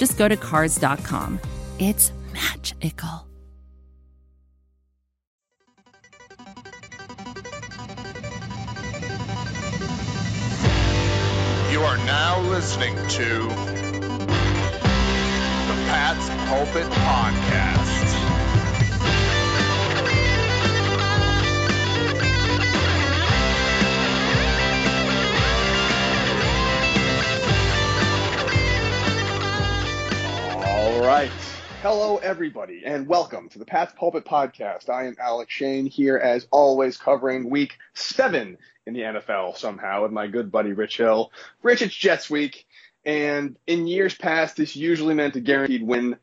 just 0.00 0.16
go 0.16 0.26
to 0.26 0.36
Cars.com. 0.36 1.38
It's 1.78 2.10
magical. 2.32 3.26
You 11.70 11.82
are 11.82 11.98
now 11.98 12.40
listening 12.48 12.96
to 12.96 13.28
the 15.68 15.76
Pat's 15.90 16.30
Pulpit 16.48 16.90
Podcast. 16.90 18.09
Hello, 31.92 32.18
everybody, 32.18 32.82
and 32.86 33.08
welcome 33.08 33.48
to 33.48 33.58
the 33.58 33.64
Pat's 33.64 33.92
Pulpit 33.96 34.24
Podcast. 34.24 34.88
I 34.88 35.06
am 35.06 35.16
Alec 35.18 35.50
Shane 35.50 35.86
here, 35.86 36.16
as 36.16 36.46
always, 36.52 36.96
covering 36.96 37.50
week 37.50 37.78
seven 37.94 38.58
in 38.86 38.94
the 38.94 39.00
NFL 39.00 39.56
somehow 39.56 40.02
with 40.02 40.12
my 40.12 40.28
good 40.28 40.52
buddy 40.52 40.72
Rich 40.72 40.98
Hill. 40.98 41.32
Rich, 41.64 41.82
it's 41.82 41.92
Jets 41.92 42.30
week, 42.30 42.64
and 43.04 43.56
in 43.66 43.88
years 43.88 44.14
past, 44.14 44.56
this 44.56 44.76
usually 44.76 45.14
meant 45.14 45.34
a 45.34 45.40
guaranteed 45.40 45.82
win. 45.82 46.16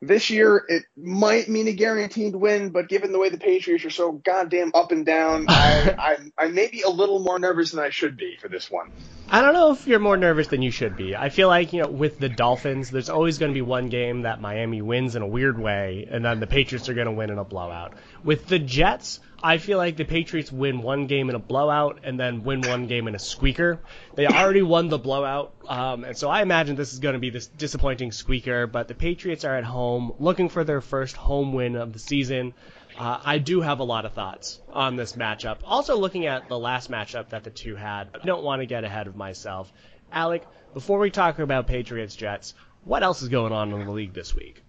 This 0.00 0.30
year, 0.30 0.64
it 0.68 0.84
might 0.96 1.48
mean 1.48 1.66
a 1.66 1.72
guaranteed 1.72 2.36
win, 2.36 2.70
but 2.70 2.88
given 2.88 3.10
the 3.10 3.18
way 3.18 3.30
the 3.30 3.38
Patriots 3.38 3.84
are 3.84 3.90
so 3.90 4.12
goddamn 4.12 4.70
up 4.72 4.92
and 4.92 5.04
down, 5.04 5.46
I, 5.48 5.94
I, 6.38 6.44
I 6.44 6.48
may 6.48 6.68
be 6.68 6.82
a 6.82 6.88
little 6.88 7.18
more 7.18 7.38
nervous 7.40 7.72
than 7.72 7.80
I 7.80 7.90
should 7.90 8.16
be 8.16 8.36
for 8.40 8.48
this 8.48 8.70
one. 8.70 8.92
I 9.28 9.42
don't 9.42 9.54
know 9.54 9.72
if 9.72 9.88
you're 9.88 9.98
more 9.98 10.16
nervous 10.16 10.46
than 10.46 10.62
you 10.62 10.70
should 10.70 10.96
be. 10.96 11.16
I 11.16 11.30
feel 11.30 11.48
like, 11.48 11.72
you 11.72 11.82
know, 11.82 11.88
with 11.88 12.18
the 12.18 12.28
Dolphins, 12.28 12.90
there's 12.90 13.10
always 13.10 13.38
going 13.38 13.50
to 13.50 13.54
be 13.54 13.62
one 13.62 13.88
game 13.88 14.22
that 14.22 14.40
Miami 14.40 14.82
wins 14.82 15.16
in 15.16 15.22
a 15.22 15.26
weird 15.26 15.58
way, 15.58 16.06
and 16.08 16.24
then 16.24 16.38
the 16.38 16.46
Patriots 16.46 16.88
are 16.88 16.94
going 16.94 17.06
to 17.06 17.12
win 17.12 17.30
in 17.30 17.38
a 17.38 17.44
blowout. 17.44 17.94
With 18.22 18.46
the 18.46 18.60
Jets, 18.60 19.18
I 19.42 19.58
feel 19.58 19.78
like 19.78 19.96
the 19.96 20.04
Patriots 20.04 20.50
win 20.50 20.82
one 20.82 21.06
game 21.06 21.28
in 21.28 21.36
a 21.36 21.38
blowout 21.38 22.00
and 22.02 22.18
then 22.18 22.42
win 22.42 22.60
one 22.62 22.88
game 22.88 23.06
in 23.06 23.14
a 23.14 23.20
squeaker. 23.20 23.78
They 24.16 24.26
already 24.26 24.62
won 24.62 24.88
the 24.88 24.98
blowout, 24.98 25.54
um, 25.68 26.02
and 26.02 26.16
so 26.16 26.28
I 26.28 26.42
imagine 26.42 26.74
this 26.74 26.92
is 26.92 26.98
going 26.98 27.12
to 27.12 27.20
be 27.20 27.30
this 27.30 27.46
disappointing 27.46 28.10
squeaker, 28.10 28.66
but 28.66 28.88
the 28.88 28.94
Patriots 28.94 29.44
are 29.44 29.56
at 29.56 29.62
home 29.62 30.12
looking 30.18 30.48
for 30.48 30.64
their 30.64 30.80
first 30.80 31.16
home 31.16 31.52
win 31.52 31.76
of 31.76 31.92
the 31.92 32.00
season. 32.00 32.52
Uh, 32.98 33.20
I 33.24 33.38
do 33.38 33.60
have 33.60 33.78
a 33.78 33.84
lot 33.84 34.06
of 34.06 34.12
thoughts 34.12 34.60
on 34.72 34.96
this 34.96 35.12
matchup. 35.12 35.58
Also, 35.64 35.96
looking 35.96 36.26
at 36.26 36.48
the 36.48 36.58
last 36.58 36.90
matchup 36.90 37.28
that 37.28 37.44
the 37.44 37.50
two 37.50 37.76
had, 37.76 38.08
I 38.20 38.26
don't 38.26 38.42
want 38.42 38.60
to 38.62 38.66
get 38.66 38.82
ahead 38.82 39.06
of 39.06 39.14
myself. 39.14 39.72
Alec, 40.10 40.44
before 40.74 40.98
we 40.98 41.10
talk 41.10 41.38
about 41.38 41.68
Patriots 41.68 42.16
Jets, 42.16 42.54
what 42.82 43.04
else 43.04 43.22
is 43.22 43.28
going 43.28 43.52
on 43.52 43.72
in 43.72 43.84
the 43.84 43.92
league 43.92 44.14
this 44.14 44.34
week? 44.34 44.64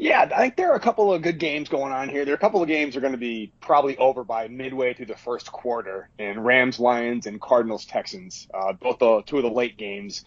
Yeah, 0.00 0.30
I 0.32 0.38
think 0.38 0.54
there 0.54 0.70
are 0.70 0.76
a 0.76 0.80
couple 0.80 1.12
of 1.12 1.22
good 1.22 1.40
games 1.40 1.68
going 1.68 1.92
on 1.92 2.08
here. 2.08 2.24
There 2.24 2.32
are 2.32 2.36
a 2.36 2.40
couple 2.40 2.62
of 2.62 2.68
games 2.68 2.94
that 2.94 2.98
are 2.98 3.00
going 3.00 3.14
to 3.14 3.18
be 3.18 3.50
probably 3.60 3.98
over 3.98 4.22
by 4.22 4.46
midway 4.46 4.94
through 4.94 5.06
the 5.06 5.16
first 5.16 5.50
quarter. 5.50 6.08
And 6.20 6.44
Rams, 6.44 6.78
Lions, 6.78 7.26
and 7.26 7.40
Cardinals, 7.40 7.84
Texans, 7.84 8.46
uh, 8.54 8.74
both 8.74 9.00
the 9.00 9.22
two 9.26 9.38
of 9.38 9.42
the 9.42 9.50
late 9.50 9.76
games 9.76 10.24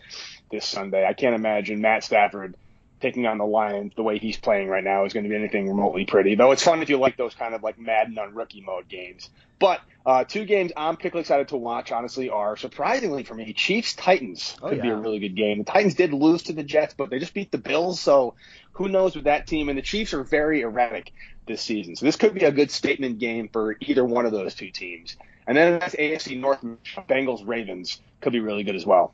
this 0.52 0.66
Sunday. 0.66 1.08
I 1.08 1.14
can't 1.14 1.36
imagine 1.36 1.80
Matt 1.80 2.04
Stafford 2.04 2.58
taking 3.00 3.26
on 3.26 3.38
the 3.38 3.46
Lions 3.46 3.94
the 3.96 4.04
way 4.04 4.20
he's 4.20 4.36
playing 4.36 4.68
right 4.68 4.84
now 4.84 5.06
is 5.06 5.14
going 5.14 5.24
to 5.24 5.30
be 5.30 5.38
anything 5.38 5.70
remotely 5.70 6.04
pretty. 6.04 6.36
Though 6.36 6.52
it's 6.52 6.64
fun 6.64 6.82
if 6.82 6.90
you 6.90 6.98
like 6.98 7.16
those 7.16 7.34
kind 7.34 7.56
of 7.56 7.64
like 7.64 7.80
Madden 7.80 8.20
on 8.20 8.36
rookie 8.36 8.62
mode 8.62 8.90
games. 8.90 9.30
But 9.58 9.80
uh, 10.06 10.24
two 10.24 10.46
games 10.46 10.72
I'm 10.76 10.96
particularly 10.96 11.22
excited 11.22 11.50
to 11.50 11.58
watch, 11.58 11.92
honestly, 11.92 12.30
are 12.30 12.58
surprisingly 12.58 13.24
for 13.24 13.36
me, 13.36 13.54
Chiefs 13.54 13.94
Titans 13.94 14.56
Oh, 14.62 14.70
could 14.70 14.82
be 14.82 14.90
a 14.90 14.96
really 14.96 15.20
good 15.20 15.36
game. 15.36 15.60
The 15.60 15.64
Titans 15.64 15.96
did 15.96 16.14
lose 16.14 16.44
to 16.44 16.54
the 16.54 16.64
Jets, 16.64 16.94
but 16.94 17.10
they 17.10 17.20
just 17.20 17.34
beat 17.34 17.52
the 17.52 17.58
Bills, 17.58 18.00
so 18.00 18.34
who 18.74 18.90
knows 18.90 19.16
with 19.16 19.26
that 19.26 19.48
team? 19.48 19.70
And 19.70 19.78
the 19.78 19.84
Chiefs 19.84 20.14
are 20.14 20.24
very 20.24 20.62
erratic 20.62 21.14
this 21.48 21.62
season, 21.62 21.96
so 21.96 22.06
this 22.06 22.16
could 22.16 22.34
be 22.34 22.46
a 22.46 22.52
good 22.52 22.72
statement 22.72 23.20
game 23.20 23.50
for 23.52 23.78
either 23.82 24.04
one 24.04 24.26
of 24.26 24.32
those 24.32 24.56
two 24.56 24.72
teams. 24.72 25.18
And 25.48 25.58
then 25.58 25.80
that's 25.80 25.96
AFC 25.96 26.40
North 26.40 26.62
Bengals 27.10 27.48
Ravens 27.48 28.00
could 28.22 28.34
be 28.34 28.40
really 28.40 28.64
good 28.64 28.76
as 28.76 28.86
well. 28.86 29.14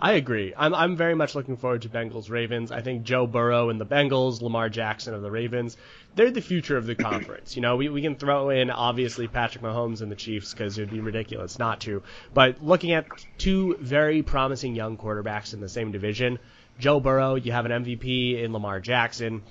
I 0.00 0.12
agree. 0.12 0.54
I'm 0.56 0.74
I'm 0.74 0.96
very 0.96 1.16
much 1.16 1.34
looking 1.34 1.56
forward 1.56 1.82
to 1.82 1.88
Bengals 1.88 2.30
Ravens. 2.30 2.70
I 2.70 2.82
think 2.82 3.02
Joe 3.02 3.26
Burrow 3.26 3.68
and 3.68 3.80
the 3.80 3.86
Bengals, 3.86 4.40
Lamar 4.40 4.68
Jackson 4.68 5.12
of 5.12 5.22
the 5.22 5.30
Ravens, 5.30 5.76
they're 6.14 6.30
the 6.30 6.40
future 6.40 6.76
of 6.76 6.86
the 6.86 6.94
conference. 7.10 7.56
You 7.56 7.62
know, 7.62 7.76
we, 7.76 7.88
we 7.88 8.00
can 8.00 8.14
throw 8.14 8.50
in 8.50 8.70
obviously 8.70 9.26
Patrick 9.26 9.64
Mahomes 9.64 10.00
and 10.00 10.10
the 10.10 10.16
Chiefs 10.16 10.52
because 10.52 10.78
it 10.78 10.82
would 10.82 10.90
be 10.90 11.00
ridiculous 11.00 11.58
not 11.58 11.80
to. 11.80 12.02
But 12.32 12.62
looking 12.62 12.92
at 12.92 13.06
two 13.38 13.76
very 13.80 14.22
promising 14.22 14.76
young 14.76 14.96
quarterbacks 14.96 15.52
in 15.52 15.60
the 15.60 15.68
same 15.68 15.90
division, 15.90 16.38
Joe 16.78 17.00
Burrow, 17.00 17.34
you 17.34 17.50
have 17.50 17.66
an 17.66 17.84
MVP 17.84 18.40
in 18.40 18.52
Lamar 18.52 18.78
Jackson. 18.78 19.42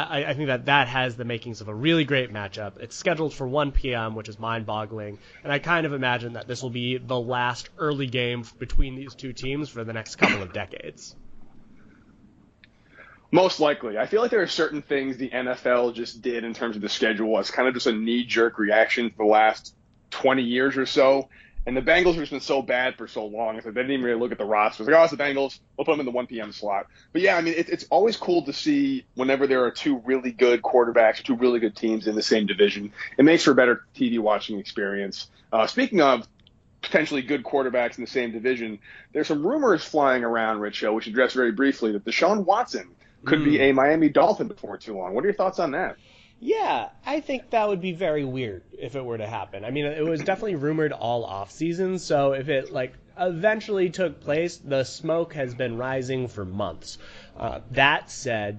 I, 0.00 0.24
I- 0.30 0.34
think 0.34 0.46
that 0.46 0.66
that 0.66 0.88
has 0.88 1.16
the 1.16 1.24
makings 1.24 1.60
of 1.60 1.68
a 1.68 1.74
really 1.74 2.04
great 2.04 2.32
matchup. 2.32 2.80
It's 2.80 2.96
scheduled 2.96 3.34
for 3.34 3.46
1 3.46 3.72
p.m., 3.72 4.14
which 4.14 4.28
is 4.28 4.38
mind-boggling, 4.38 5.18
and 5.44 5.52
I 5.52 5.58
kind 5.58 5.84
of 5.86 5.92
imagine 5.92 6.32
that 6.34 6.48
this 6.48 6.62
will 6.62 6.70
be 6.70 6.98
the 6.98 7.18
last 7.18 7.68
early 7.78 8.06
game 8.06 8.44
between 8.58 8.94
these 8.96 9.14
two 9.14 9.32
teams 9.32 9.68
for 9.68 9.84
the 9.84 9.92
next 9.92 10.16
couple 10.16 10.42
of 10.42 10.52
decades. 10.52 11.14
Most 13.30 13.60
likely. 13.60 13.96
I 13.96 14.06
feel 14.06 14.20
like 14.20 14.30
there 14.30 14.42
are 14.42 14.46
certain 14.46 14.82
things 14.82 15.16
the 15.16 15.30
NFL 15.30 15.94
just 15.94 16.20
did 16.20 16.44
in 16.44 16.52
terms 16.52 16.76
of 16.76 16.82
the 16.82 16.88
schedule 16.88 17.38
as 17.38 17.50
kind 17.50 17.66
of 17.66 17.72
just 17.74 17.86
a 17.86 17.92
knee 17.92 18.24
jerk 18.24 18.58
reaction 18.58 19.10
for 19.10 19.24
the 19.24 19.30
last 19.30 19.74
20 20.10 20.42
years 20.42 20.76
or 20.76 20.84
so. 20.84 21.28
And 21.64 21.76
the 21.76 21.80
Bengals 21.80 22.14
have 22.14 22.16
just 22.16 22.32
been 22.32 22.40
so 22.40 22.60
bad 22.60 22.96
for 22.96 23.06
so 23.06 23.24
long. 23.24 23.56
It's 23.56 23.64
like 23.64 23.74
they 23.74 23.82
didn't 23.82 23.92
even 23.92 24.04
really 24.04 24.18
look 24.18 24.32
at 24.32 24.38
the 24.38 24.44
roster. 24.44 24.82
It's 24.82 24.90
like, 24.90 24.98
oh, 24.98 25.04
it's 25.04 25.12
the 25.12 25.16
Bengals. 25.16 25.60
We'll 25.76 25.84
put 25.84 25.92
them 25.92 26.00
in 26.00 26.06
the 26.06 26.12
1 26.12 26.26
p.m. 26.26 26.50
slot. 26.50 26.86
But 27.12 27.22
yeah, 27.22 27.36
I 27.36 27.40
mean, 27.40 27.54
it, 27.54 27.68
it's 27.68 27.84
always 27.88 28.16
cool 28.16 28.44
to 28.46 28.52
see 28.52 29.04
whenever 29.14 29.46
there 29.46 29.64
are 29.64 29.70
two 29.70 29.98
really 29.98 30.32
good 30.32 30.62
quarterbacks, 30.62 31.22
two 31.22 31.36
really 31.36 31.60
good 31.60 31.76
teams 31.76 32.08
in 32.08 32.16
the 32.16 32.22
same 32.22 32.46
division. 32.46 32.92
It 33.16 33.24
makes 33.24 33.44
for 33.44 33.52
a 33.52 33.54
better 33.54 33.84
TV 33.94 34.18
watching 34.18 34.58
experience. 34.58 35.28
Uh, 35.52 35.68
speaking 35.68 36.00
of 36.00 36.26
potentially 36.80 37.22
good 37.22 37.44
quarterbacks 37.44 37.96
in 37.96 38.02
the 38.02 38.10
same 38.10 38.32
division, 38.32 38.80
there's 39.12 39.28
some 39.28 39.46
rumors 39.46 39.84
flying 39.84 40.24
around, 40.24 40.58
Rich, 40.58 40.82
we 40.82 40.88
address 40.88 41.32
very 41.32 41.52
briefly, 41.52 41.92
that 41.92 42.04
Deshaun 42.04 42.44
Watson 42.44 42.88
could 43.24 43.44
be 43.44 43.60
a 43.60 43.72
Miami 43.72 44.08
Dolphin 44.08 44.48
before 44.48 44.78
too 44.78 44.96
long. 44.96 45.14
What 45.14 45.22
are 45.22 45.28
your 45.28 45.34
thoughts 45.34 45.60
on 45.60 45.70
that? 45.72 45.96
Yeah, 46.44 46.88
I 47.06 47.20
think 47.20 47.50
that 47.50 47.68
would 47.68 47.80
be 47.80 47.92
very 47.92 48.24
weird 48.24 48.64
if 48.76 48.96
it 48.96 49.04
were 49.04 49.16
to 49.16 49.28
happen. 49.28 49.64
I 49.64 49.70
mean, 49.70 49.84
it 49.84 50.04
was 50.04 50.24
definitely 50.24 50.56
rumored 50.56 50.90
all 50.90 51.24
off 51.24 51.52
season, 51.52 52.00
so 52.00 52.32
if 52.32 52.48
it 52.48 52.72
like 52.72 52.94
eventually 53.16 53.90
took 53.90 54.20
place, 54.20 54.56
the 54.56 54.82
smoke 54.82 55.34
has 55.34 55.54
been 55.54 55.76
rising 55.76 56.26
for 56.26 56.44
months. 56.44 56.98
Uh, 57.36 57.60
that 57.70 58.10
said, 58.10 58.58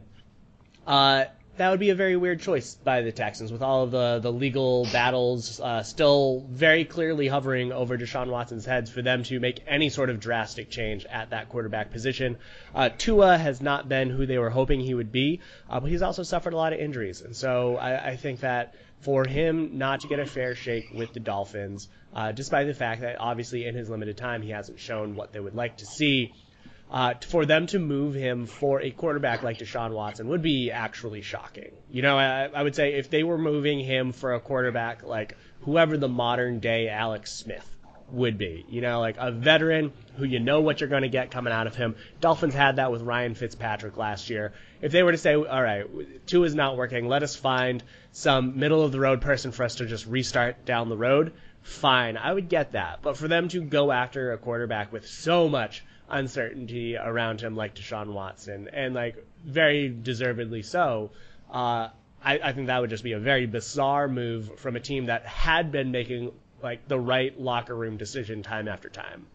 uh, 0.87 1.25
that 1.57 1.69
would 1.69 1.79
be 1.79 1.91
a 1.91 1.95
very 1.95 2.15
weird 2.15 2.41
choice 2.41 2.73
by 2.75 3.01
the 3.01 3.11
Texans 3.11 3.51
with 3.51 3.61
all 3.61 3.83
of 3.83 3.91
the, 3.91 4.19
the 4.19 4.31
legal 4.31 4.85
battles 4.91 5.59
uh, 5.59 5.83
still 5.83 6.45
very 6.49 6.83
clearly 6.83 7.27
hovering 7.27 7.71
over 7.71 7.95
Deshaun 7.97 8.29
Watson's 8.29 8.65
heads 8.65 8.89
for 8.89 9.03
them 9.03 9.23
to 9.23 9.39
make 9.39 9.59
any 9.67 9.89
sort 9.89 10.09
of 10.09 10.19
drastic 10.19 10.71
change 10.71 11.05
at 11.05 11.29
that 11.29 11.49
quarterback 11.49 11.91
position. 11.91 12.37
Uh, 12.73 12.89
Tua 12.89 13.37
has 13.37 13.61
not 13.61 13.87
been 13.87 14.09
who 14.09 14.25
they 14.25 14.39
were 14.39 14.49
hoping 14.49 14.79
he 14.79 14.95
would 14.95 15.11
be, 15.11 15.41
uh, 15.69 15.79
but 15.79 15.91
he's 15.91 16.01
also 16.01 16.23
suffered 16.23 16.53
a 16.53 16.57
lot 16.57 16.73
of 16.73 16.79
injuries. 16.79 17.21
And 17.21 17.35
so 17.35 17.77
I, 17.77 18.09
I 18.09 18.15
think 18.15 18.39
that 18.39 18.73
for 19.01 19.27
him 19.27 19.77
not 19.77 19.99
to 19.99 20.07
get 20.07 20.19
a 20.19 20.25
fair 20.25 20.55
shake 20.55 20.89
with 20.93 21.13
the 21.13 21.19
Dolphins, 21.19 21.87
uh, 22.15 22.31
despite 22.31 22.65
the 22.65 22.73
fact 22.73 23.01
that 23.01 23.17
obviously 23.19 23.65
in 23.65 23.75
his 23.75 23.89
limited 23.89 24.17
time 24.17 24.41
he 24.41 24.49
hasn't 24.49 24.79
shown 24.79 25.15
what 25.15 25.33
they 25.33 25.39
would 25.39 25.55
like 25.55 25.77
to 25.77 25.85
see, 25.85 26.33
uh, 26.93 27.15
for 27.27 27.43
them 27.47 27.65
to 27.65 27.79
move 27.79 28.13
him 28.13 28.45
for 28.45 28.79
a 28.79 28.91
quarterback 28.91 29.41
like 29.41 29.57
Deshaun 29.57 29.91
Watson 29.91 30.27
would 30.27 30.43
be 30.43 30.69
actually 30.69 31.23
shocking. 31.23 31.71
You 31.89 32.03
know, 32.03 32.19
I, 32.19 32.45
I 32.53 32.61
would 32.61 32.75
say 32.75 32.93
if 32.93 33.09
they 33.09 33.23
were 33.23 33.39
moving 33.39 33.79
him 33.79 34.11
for 34.11 34.35
a 34.35 34.39
quarterback 34.39 35.01
like 35.01 35.35
whoever 35.61 35.97
the 35.97 36.07
modern 36.07 36.59
day 36.59 36.89
Alex 36.89 37.33
Smith 37.33 37.67
would 38.11 38.37
be, 38.37 38.63
you 38.69 38.81
know, 38.81 38.99
like 38.99 39.15
a 39.17 39.31
veteran 39.31 39.91
who 40.17 40.25
you 40.25 40.39
know 40.39 40.61
what 40.61 40.79
you're 40.79 40.89
going 40.89 41.01
to 41.01 41.09
get 41.09 41.31
coming 41.31 41.51
out 41.51 41.65
of 41.65 41.75
him. 41.75 41.95
Dolphins 42.21 42.53
had 42.53 42.75
that 42.75 42.91
with 42.91 43.01
Ryan 43.01 43.33
Fitzpatrick 43.33 43.97
last 43.97 44.29
year. 44.29 44.53
If 44.79 44.91
they 44.91 45.01
were 45.01 45.13
to 45.13 45.17
say, 45.17 45.33
all 45.33 45.63
right, 45.63 45.85
Tua 46.27 46.45
is 46.45 46.53
not 46.53 46.77
working, 46.77 47.07
let 47.07 47.23
us 47.23 47.35
find 47.35 47.81
some 48.11 48.59
middle 48.59 48.83
of 48.83 48.91
the 48.91 48.99
road 48.99 49.21
person 49.21 49.51
for 49.51 49.63
us 49.63 49.75
to 49.75 49.87
just 49.87 50.05
restart 50.05 50.63
down 50.63 50.89
the 50.89 50.97
road, 50.97 51.33
fine, 51.63 52.17
I 52.17 52.31
would 52.31 52.49
get 52.49 52.73
that. 52.73 52.99
But 53.01 53.17
for 53.17 53.27
them 53.27 53.47
to 53.47 53.61
go 53.61 53.91
after 53.91 54.31
a 54.31 54.37
quarterback 54.37 54.93
with 54.93 55.07
so 55.07 55.49
much 55.49 55.83
uncertainty 56.09 56.97
around 56.97 57.41
him, 57.41 57.55
like 57.55 57.75
Deshaun 57.75 58.13
Watson, 58.13 58.69
and 58.71 58.93
like 58.93 59.25
very 59.45 59.89
deservedly 59.89 60.61
so. 60.61 61.11
Uh, 61.51 61.89
I, 62.23 62.39
I 62.43 62.53
think 62.53 62.67
that 62.67 62.79
would 62.79 62.89
just 62.89 63.03
be 63.03 63.13
a 63.13 63.19
very 63.19 63.45
bizarre 63.45 64.07
move 64.07 64.59
from 64.59 64.75
a 64.75 64.79
team 64.79 65.07
that 65.07 65.25
had 65.25 65.71
been 65.71 65.91
making 65.91 66.31
like 66.61 66.87
the 66.87 66.99
right 66.99 67.37
locker 67.39 67.75
room 67.75 67.97
decision 67.97 68.43
time 68.43 68.67
after 68.67 68.89
time. 68.89 69.27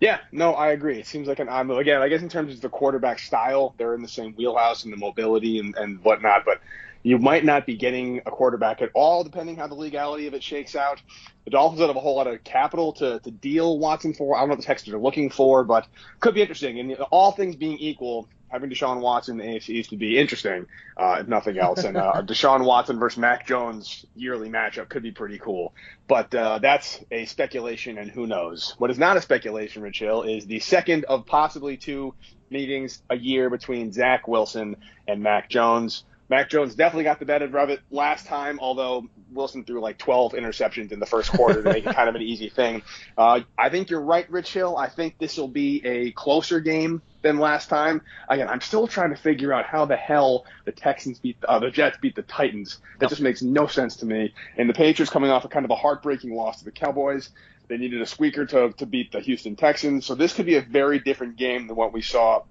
Yeah, 0.00 0.18
no, 0.32 0.54
I 0.54 0.72
agree. 0.72 0.98
It 0.98 1.06
seems 1.06 1.28
like 1.28 1.38
an 1.38 1.48
odd 1.48 1.68
move. 1.68 1.78
Again, 1.78 2.02
I 2.02 2.08
guess 2.08 2.22
in 2.22 2.28
terms 2.28 2.54
of 2.54 2.60
the 2.60 2.68
quarterback 2.68 3.20
style, 3.20 3.74
they're 3.78 3.94
in 3.94 4.02
the 4.02 4.08
same 4.08 4.32
wheelhouse 4.34 4.82
and 4.82 4.92
the 4.92 4.96
mobility 4.96 5.60
and, 5.60 5.76
and 5.76 6.02
whatnot, 6.02 6.44
but 6.44 6.60
you 7.02 7.18
might 7.18 7.44
not 7.44 7.66
be 7.66 7.76
getting 7.76 8.18
a 8.18 8.30
quarterback 8.30 8.82
at 8.82 8.90
all, 8.94 9.24
depending 9.24 9.56
how 9.56 9.66
the 9.66 9.74
legality 9.74 10.26
of 10.26 10.34
it 10.34 10.42
shakes 10.42 10.76
out. 10.76 11.00
The 11.44 11.50
Dolphins 11.50 11.80
don't 11.80 11.88
have 11.88 11.96
a 11.96 12.00
whole 12.00 12.16
lot 12.16 12.28
of 12.28 12.44
capital 12.44 12.92
to, 12.94 13.18
to 13.18 13.30
deal 13.30 13.78
Watson 13.78 14.14
for. 14.14 14.36
I 14.36 14.40
don't 14.40 14.48
know 14.48 14.52
what 14.52 14.60
the 14.60 14.66
Texans 14.66 14.94
are 14.94 14.98
looking 14.98 15.30
for, 15.30 15.64
but 15.64 15.86
could 16.20 16.34
be 16.34 16.40
interesting. 16.42 16.78
And 16.78 16.92
all 17.10 17.32
things 17.32 17.56
being 17.56 17.78
equal, 17.78 18.28
having 18.48 18.70
Deshaun 18.70 19.00
Watson 19.00 19.40
in 19.40 19.46
the 19.46 19.58
AFC 19.58 19.70
East 19.70 19.90
would 19.90 19.98
be 19.98 20.18
interesting, 20.18 20.66
uh, 20.96 21.18
if 21.20 21.26
nothing 21.26 21.58
else. 21.58 21.82
And 21.82 21.96
uh, 21.96 22.22
Deshaun 22.22 22.64
Watson 22.64 23.00
versus 23.00 23.18
Mac 23.18 23.46
Jones 23.46 24.06
yearly 24.14 24.48
matchup 24.48 24.88
could 24.88 25.02
be 25.02 25.10
pretty 25.10 25.38
cool. 25.38 25.74
But 26.06 26.32
uh, 26.34 26.60
that's 26.60 27.00
a 27.10 27.24
speculation, 27.24 27.98
and 27.98 28.10
who 28.10 28.28
knows? 28.28 28.74
What 28.78 28.90
is 28.90 28.98
not 28.98 29.16
a 29.16 29.22
speculation, 29.22 29.82
Rich 29.82 29.98
Hill, 29.98 30.22
is 30.22 30.46
the 30.46 30.60
second 30.60 31.04
of 31.06 31.26
possibly 31.26 31.76
two 31.76 32.14
meetings 32.50 33.02
a 33.10 33.16
year 33.16 33.50
between 33.50 33.90
Zach 33.90 34.28
Wilson 34.28 34.76
and 35.08 35.22
Mac 35.22 35.48
Jones. 35.48 36.04
Mac 36.32 36.48
Jones 36.48 36.74
definitely 36.74 37.04
got 37.04 37.18
the 37.18 37.26
better 37.26 37.58
of 37.58 37.68
it 37.68 37.80
last 37.90 38.24
time, 38.24 38.58
although 38.58 39.06
Wilson 39.32 39.64
threw 39.64 39.82
like 39.82 39.98
12 39.98 40.32
interceptions 40.32 40.90
in 40.90 40.98
the 40.98 41.04
first 41.04 41.30
quarter 41.30 41.62
to 41.62 41.70
make 41.70 41.84
it 41.84 41.94
kind 41.94 42.08
of 42.08 42.14
an 42.14 42.22
easy 42.22 42.48
thing. 42.48 42.80
Uh, 43.18 43.40
I 43.58 43.68
think 43.68 43.90
you're 43.90 44.00
right, 44.00 44.28
Rich 44.30 44.54
Hill. 44.54 44.78
I 44.78 44.88
think 44.88 45.18
this 45.18 45.36
will 45.36 45.46
be 45.46 45.84
a 45.84 46.10
closer 46.12 46.58
game 46.58 47.02
than 47.20 47.38
last 47.38 47.68
time. 47.68 48.00
Again, 48.30 48.48
I'm 48.48 48.62
still 48.62 48.86
trying 48.86 49.10
to 49.10 49.16
figure 49.20 49.52
out 49.52 49.66
how 49.66 49.84
the 49.84 49.94
hell 49.94 50.46
the 50.64 50.72
Texans 50.72 51.18
beat 51.18 51.36
uh, 51.46 51.58
the 51.58 51.70
Jets 51.70 51.98
beat 52.00 52.16
the 52.16 52.22
Titans. 52.22 52.78
That 52.98 53.10
just 53.10 53.20
makes 53.20 53.42
no 53.42 53.66
sense 53.66 53.96
to 53.96 54.06
me. 54.06 54.32
And 54.56 54.70
the 54.70 54.74
Patriots 54.74 55.12
coming 55.12 55.28
off 55.28 55.44
a 55.44 55.48
kind 55.48 55.66
of 55.66 55.70
a 55.70 55.76
heartbreaking 55.76 56.34
loss 56.34 56.60
to 56.60 56.64
the 56.64 56.72
Cowboys. 56.72 57.28
They 57.68 57.76
needed 57.76 58.00
a 58.00 58.06
squeaker 58.06 58.46
to, 58.46 58.72
to 58.72 58.86
beat 58.86 59.12
the 59.12 59.20
Houston 59.20 59.54
Texans. 59.54 60.06
So 60.06 60.14
this 60.14 60.32
could 60.32 60.46
be 60.46 60.56
a 60.56 60.62
very 60.62 60.98
different 60.98 61.36
game 61.36 61.66
than 61.66 61.76
what 61.76 61.92
we 61.92 62.00
saw 62.00 62.44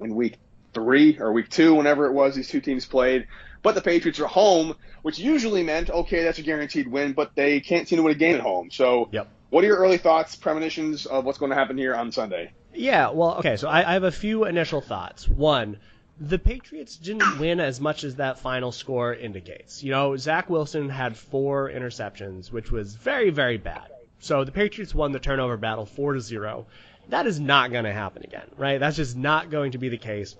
in 0.00 0.16
week 0.16 0.36
three 0.72 1.18
or 1.18 1.32
week 1.32 1.48
two, 1.48 1.74
whenever 1.74 2.06
it 2.06 2.12
was 2.12 2.34
these 2.34 2.48
two 2.48 2.60
teams 2.60 2.86
played. 2.86 3.26
But 3.62 3.74
the 3.74 3.82
Patriots 3.82 4.18
are 4.20 4.26
home, 4.26 4.74
which 5.02 5.18
usually 5.18 5.62
meant, 5.62 5.90
okay, 5.90 6.24
that's 6.24 6.38
a 6.38 6.42
guaranteed 6.42 6.88
win, 6.88 7.12
but 7.12 7.34
they 7.34 7.60
can't 7.60 7.86
seem 7.86 7.98
to 7.98 8.02
win 8.02 8.12
a 8.12 8.18
game 8.18 8.36
at 8.36 8.40
home. 8.40 8.70
So, 8.70 9.08
yep. 9.12 9.28
what 9.50 9.64
are 9.64 9.66
your 9.66 9.76
early 9.76 9.98
thoughts, 9.98 10.34
premonitions 10.34 11.06
of 11.06 11.24
what's 11.24 11.38
going 11.38 11.50
to 11.50 11.56
happen 11.56 11.76
here 11.76 11.94
on 11.94 12.10
Sunday? 12.10 12.52
Yeah, 12.72 13.10
well, 13.10 13.34
okay, 13.38 13.56
so 13.56 13.68
I, 13.68 13.90
I 13.90 13.92
have 13.94 14.04
a 14.04 14.12
few 14.12 14.44
initial 14.44 14.80
thoughts. 14.80 15.28
One, 15.28 15.78
the 16.18 16.38
Patriots 16.38 16.96
didn't 16.96 17.38
win 17.38 17.60
as 17.60 17.80
much 17.80 18.04
as 18.04 18.16
that 18.16 18.38
final 18.38 18.72
score 18.72 19.14
indicates. 19.14 19.82
You 19.82 19.90
know, 19.90 20.16
Zach 20.16 20.48
Wilson 20.48 20.88
had 20.88 21.16
four 21.16 21.70
interceptions, 21.70 22.52
which 22.52 22.70
was 22.70 22.94
very, 22.94 23.30
very 23.30 23.58
bad. 23.58 23.88
So 24.20 24.44
the 24.44 24.52
Patriots 24.52 24.94
won 24.94 25.12
the 25.12 25.18
turnover 25.18 25.56
battle 25.56 25.86
four 25.86 26.12
to 26.12 26.20
zero. 26.20 26.66
That 27.08 27.26
is 27.26 27.40
not 27.40 27.72
going 27.72 27.84
to 27.84 27.92
happen 27.92 28.22
again, 28.22 28.48
right? 28.56 28.78
That's 28.78 28.96
just 28.96 29.16
not 29.16 29.50
going 29.50 29.72
to 29.72 29.78
be 29.78 29.88
the 29.88 29.96
case 29.96 30.36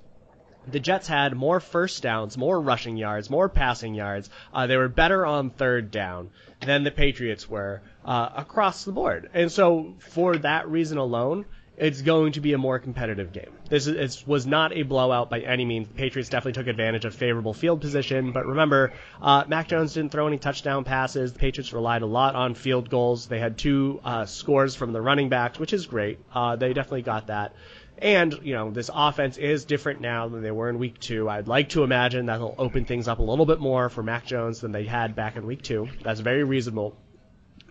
the 0.67 0.81
Jets 0.81 1.09
had 1.09 1.35
more 1.35 1.61
first 1.61 2.03
downs, 2.03 2.37
more 2.37 2.61
rushing 2.61 2.97
yards, 2.97 3.31
more 3.31 3.49
passing 3.49 3.95
yards. 3.95 4.31
Uh, 4.53 4.67
they 4.67 4.77
were 4.77 4.89
better 4.89 5.25
on 5.25 5.51
third 5.51 5.91
down 5.91 6.31
than 6.61 6.85
the 6.85 6.91
Patriots 6.91 7.49
were 7.49 7.83
uh, 8.05 8.31
across 8.37 8.85
the 8.85 8.93
board. 8.93 9.31
And 9.33 9.51
so, 9.51 9.95
for 9.99 10.37
that 10.39 10.69
reason 10.69 10.99
alone, 10.99 11.47
it's 11.81 12.03
going 12.03 12.33
to 12.33 12.41
be 12.41 12.53
a 12.53 12.59
more 12.59 12.79
competitive 12.79 13.33
game. 13.33 13.51
This 13.71 13.87
is, 13.87 14.27
was 14.27 14.47
not 14.47 14.77
a 14.77 14.83
blowout 14.83 15.31
by 15.31 15.41
any 15.41 15.65
means. 15.65 15.89
The 15.89 15.95
Patriots 15.95 16.29
definitely 16.29 16.61
took 16.61 16.67
advantage 16.67 17.07
of 17.07 17.15
favorable 17.15 17.55
field 17.55 17.81
position, 17.81 18.33
but 18.33 18.45
remember, 18.45 18.93
uh, 19.23 19.45
Mac 19.49 19.69
Jones 19.69 19.95
didn't 19.95 20.13
throw 20.13 20.27
any 20.27 20.37
touchdown 20.37 20.85
passes. 20.85 21.33
The 21.33 21.39
Patriots 21.39 21.73
relied 21.73 22.03
a 22.03 22.07
lot 22.07 22.35
on 22.35 22.55
field 22.55 22.91
goals. 22.91 23.29
They 23.29 23.39
had 23.39 23.57
two 23.57 23.99
uh, 24.05 24.27
scores 24.27 24.75
from 24.75 24.93
the 24.93 25.01
running 25.01 25.31
backs, 25.31 25.59
which 25.59 25.73
is 25.73 25.87
great. 25.87 26.19
Uh, 26.35 26.57
they 26.57 26.75
definitely 26.75 27.03
got 27.03 27.29
that. 27.29 27.55
And, 28.01 28.41
you 28.43 28.55
know, 28.55 28.71
this 28.71 28.91
offense 28.93 29.37
is 29.37 29.67
different 29.67 30.01
now 30.01 30.29
than 30.29 30.43
they 30.43 30.51
were 30.51 30.71
in 30.71 30.79
week 30.79 30.99
two. 30.99 31.29
I'd 31.29 31.49
like 31.49 31.71
to 31.71 31.83
imagine 31.83 32.27
that'll 32.27 32.55
open 32.57 32.87
things 32.87 33.09
up 33.09 33.19
a 33.19 33.23
little 33.23 33.45
bit 33.45 33.61
more 33.61 33.91
for 33.91 34.03
Mac 34.03 34.25
Jones 34.25 34.61
than 34.61 34.73
they 34.73 34.85
had 34.85 35.15
back 35.15 35.37
in 35.37 35.47
week 35.47 35.63
two. 35.63 35.89
That's 36.03 36.21
very 36.21 36.43
reasonable. 36.43 36.97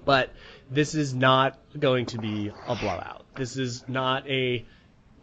But 0.06 0.32
this 0.70 0.94
is 0.94 1.16
not 1.16 1.58
going 1.78 2.08
to 2.08 2.20
be 2.20 2.52
a 2.68 2.76
blowout. 2.76 3.26
This 3.36 3.58
is 3.58 3.84
not 3.88 4.28
a 4.28 4.66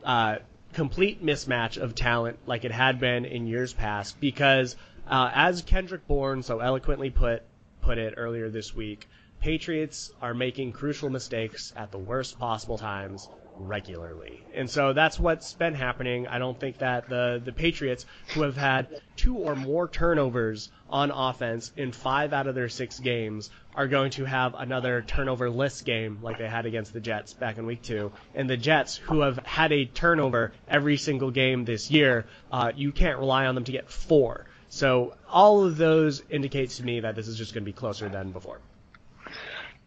uh, 0.04 0.36
complete 0.72 1.24
mismatch 1.24 1.76
of 1.76 1.94
talent 1.94 2.38
like 2.46 2.64
it 2.64 2.72
had 2.72 2.98
been 2.98 3.24
in 3.24 3.46
years 3.46 3.72
past 3.72 4.20
because, 4.20 4.74
uh, 5.08 5.30
as 5.32 5.62
Kendrick 5.62 6.06
Bourne 6.08 6.42
so 6.42 6.58
eloquently 6.58 7.10
put 7.10 7.42
put 7.80 7.98
it 7.98 8.14
earlier 8.16 8.50
this 8.50 8.74
week, 8.74 9.08
Patriots 9.40 10.12
are 10.20 10.34
making 10.34 10.72
crucial 10.72 11.10
mistakes 11.10 11.72
at 11.76 11.92
the 11.92 11.98
worst 11.98 12.38
possible 12.38 12.78
times 12.78 13.28
regularly. 13.58 14.42
And 14.54 14.68
so 14.70 14.92
that's 14.92 15.18
what's 15.18 15.52
been 15.52 15.74
happening. 15.74 16.26
I 16.26 16.38
don't 16.38 16.58
think 16.58 16.78
that 16.78 17.08
the, 17.08 17.40
the 17.44 17.52
Patriots, 17.52 18.06
who 18.34 18.42
have 18.42 18.56
had 18.56 18.88
two 19.16 19.36
or 19.36 19.54
more 19.54 19.88
turnovers 19.88 20.70
on 20.88 21.10
offense 21.10 21.72
in 21.76 21.92
five 21.92 22.32
out 22.32 22.46
of 22.46 22.54
their 22.54 22.68
six 22.68 22.98
games, 22.98 23.50
are 23.74 23.88
going 23.88 24.10
to 24.12 24.24
have 24.24 24.54
another 24.54 25.02
turnover-less 25.02 25.82
game 25.82 26.18
like 26.22 26.38
they 26.38 26.48
had 26.48 26.66
against 26.66 26.92
the 26.92 27.00
Jets 27.00 27.34
back 27.34 27.58
in 27.58 27.66
week 27.66 27.82
two. 27.82 28.12
And 28.34 28.48
the 28.48 28.56
Jets, 28.56 28.96
who 28.96 29.20
have 29.20 29.38
had 29.38 29.72
a 29.72 29.84
turnover 29.84 30.52
every 30.68 30.96
single 30.96 31.30
game 31.30 31.64
this 31.64 31.90
year, 31.90 32.26
uh, 32.50 32.72
you 32.74 32.92
can't 32.92 33.18
rely 33.18 33.46
on 33.46 33.54
them 33.54 33.64
to 33.64 33.72
get 33.72 33.90
four. 33.90 34.46
So 34.68 35.14
all 35.28 35.64
of 35.64 35.76
those 35.76 36.22
indicates 36.30 36.78
to 36.78 36.84
me 36.84 37.00
that 37.00 37.14
this 37.14 37.28
is 37.28 37.36
just 37.38 37.54
going 37.54 37.64
to 37.64 37.70
be 37.70 37.72
closer 37.72 38.08
than 38.08 38.32
before. 38.32 38.60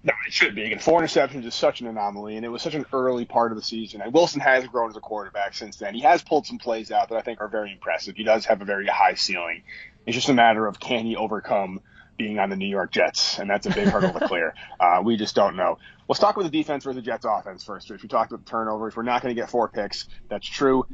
No, 0.02 0.14
it 0.26 0.32
should 0.32 0.56
be. 0.56 0.64
Again, 0.64 0.80
four 0.80 1.02
interceptions 1.02 1.46
is 1.46 1.54
such 1.54 1.82
an 1.82 1.88
anomaly, 1.88 2.38
and 2.38 2.46
it 2.46 2.50
was 2.50 2.62
such 2.62 2.74
an 2.74 2.86
early 2.94 3.26
part 3.26 3.52
of 3.52 3.58
the 3.58 3.64
season. 3.64 4.02
And 4.02 4.14
Wilson 4.14 4.40
has 4.40 4.66
grown 4.68 4.90
as 4.90 4.96
a 4.96 5.02
quarterback 5.02 5.54
since 5.54 5.76
then. 5.76 5.94
He 5.94 6.02
has 6.02 6.22
pulled 6.22 6.48
some 6.48 6.58
plays 6.58 6.90
out 6.90 7.10
that 7.10 7.18
I 7.18 7.22
think 7.22 7.42
are 7.42 7.50
very 7.50 7.74
impressive. 7.74 8.16
He 8.16 8.24
does 8.24 8.46
have 8.46 8.62
a 8.62 8.66
very 8.66 8.88
high 8.88 9.16
ceiling. 9.16 9.64
It's 10.06 10.16
just 10.16 10.30
a 10.30 10.34
matter 10.34 10.66
of 10.68 10.80
can 10.80 11.06
he 11.06 11.18
overcome 11.18 11.82
being 12.18 12.40
on 12.40 12.50
the 12.50 12.56
New 12.56 12.68
York 12.68 12.92
Jets, 12.92 13.40
and 13.40 13.50
that's 13.50 13.66
a 13.66 13.72
big 13.72 13.88
hurdle 13.88 14.14
to 14.18 14.28
clear. 14.28 14.54
Uh, 14.80 15.02
we 15.04 15.18
just 15.18 15.36
don't 15.36 15.58
know. 15.58 15.78
Let's 16.08 16.20
talk 16.20 16.38
about 16.38 16.50
the 16.50 16.58
defense 16.58 16.86
versus 16.86 16.96
the 16.96 17.02
Jets 17.02 17.26
offense 17.26 17.66
first. 17.66 17.92
If 17.92 18.02
we 18.02 18.08
talked 18.08 18.32
about 18.32 18.46
the 18.46 18.50
turnovers, 18.50 18.96
we're 18.96 19.04
not 19.04 19.22
going 19.22 19.36
to 19.36 19.40
get 19.40 19.50
four 19.50 19.68
picks. 19.68 20.08
That's 20.30 20.48
true. 20.48 20.86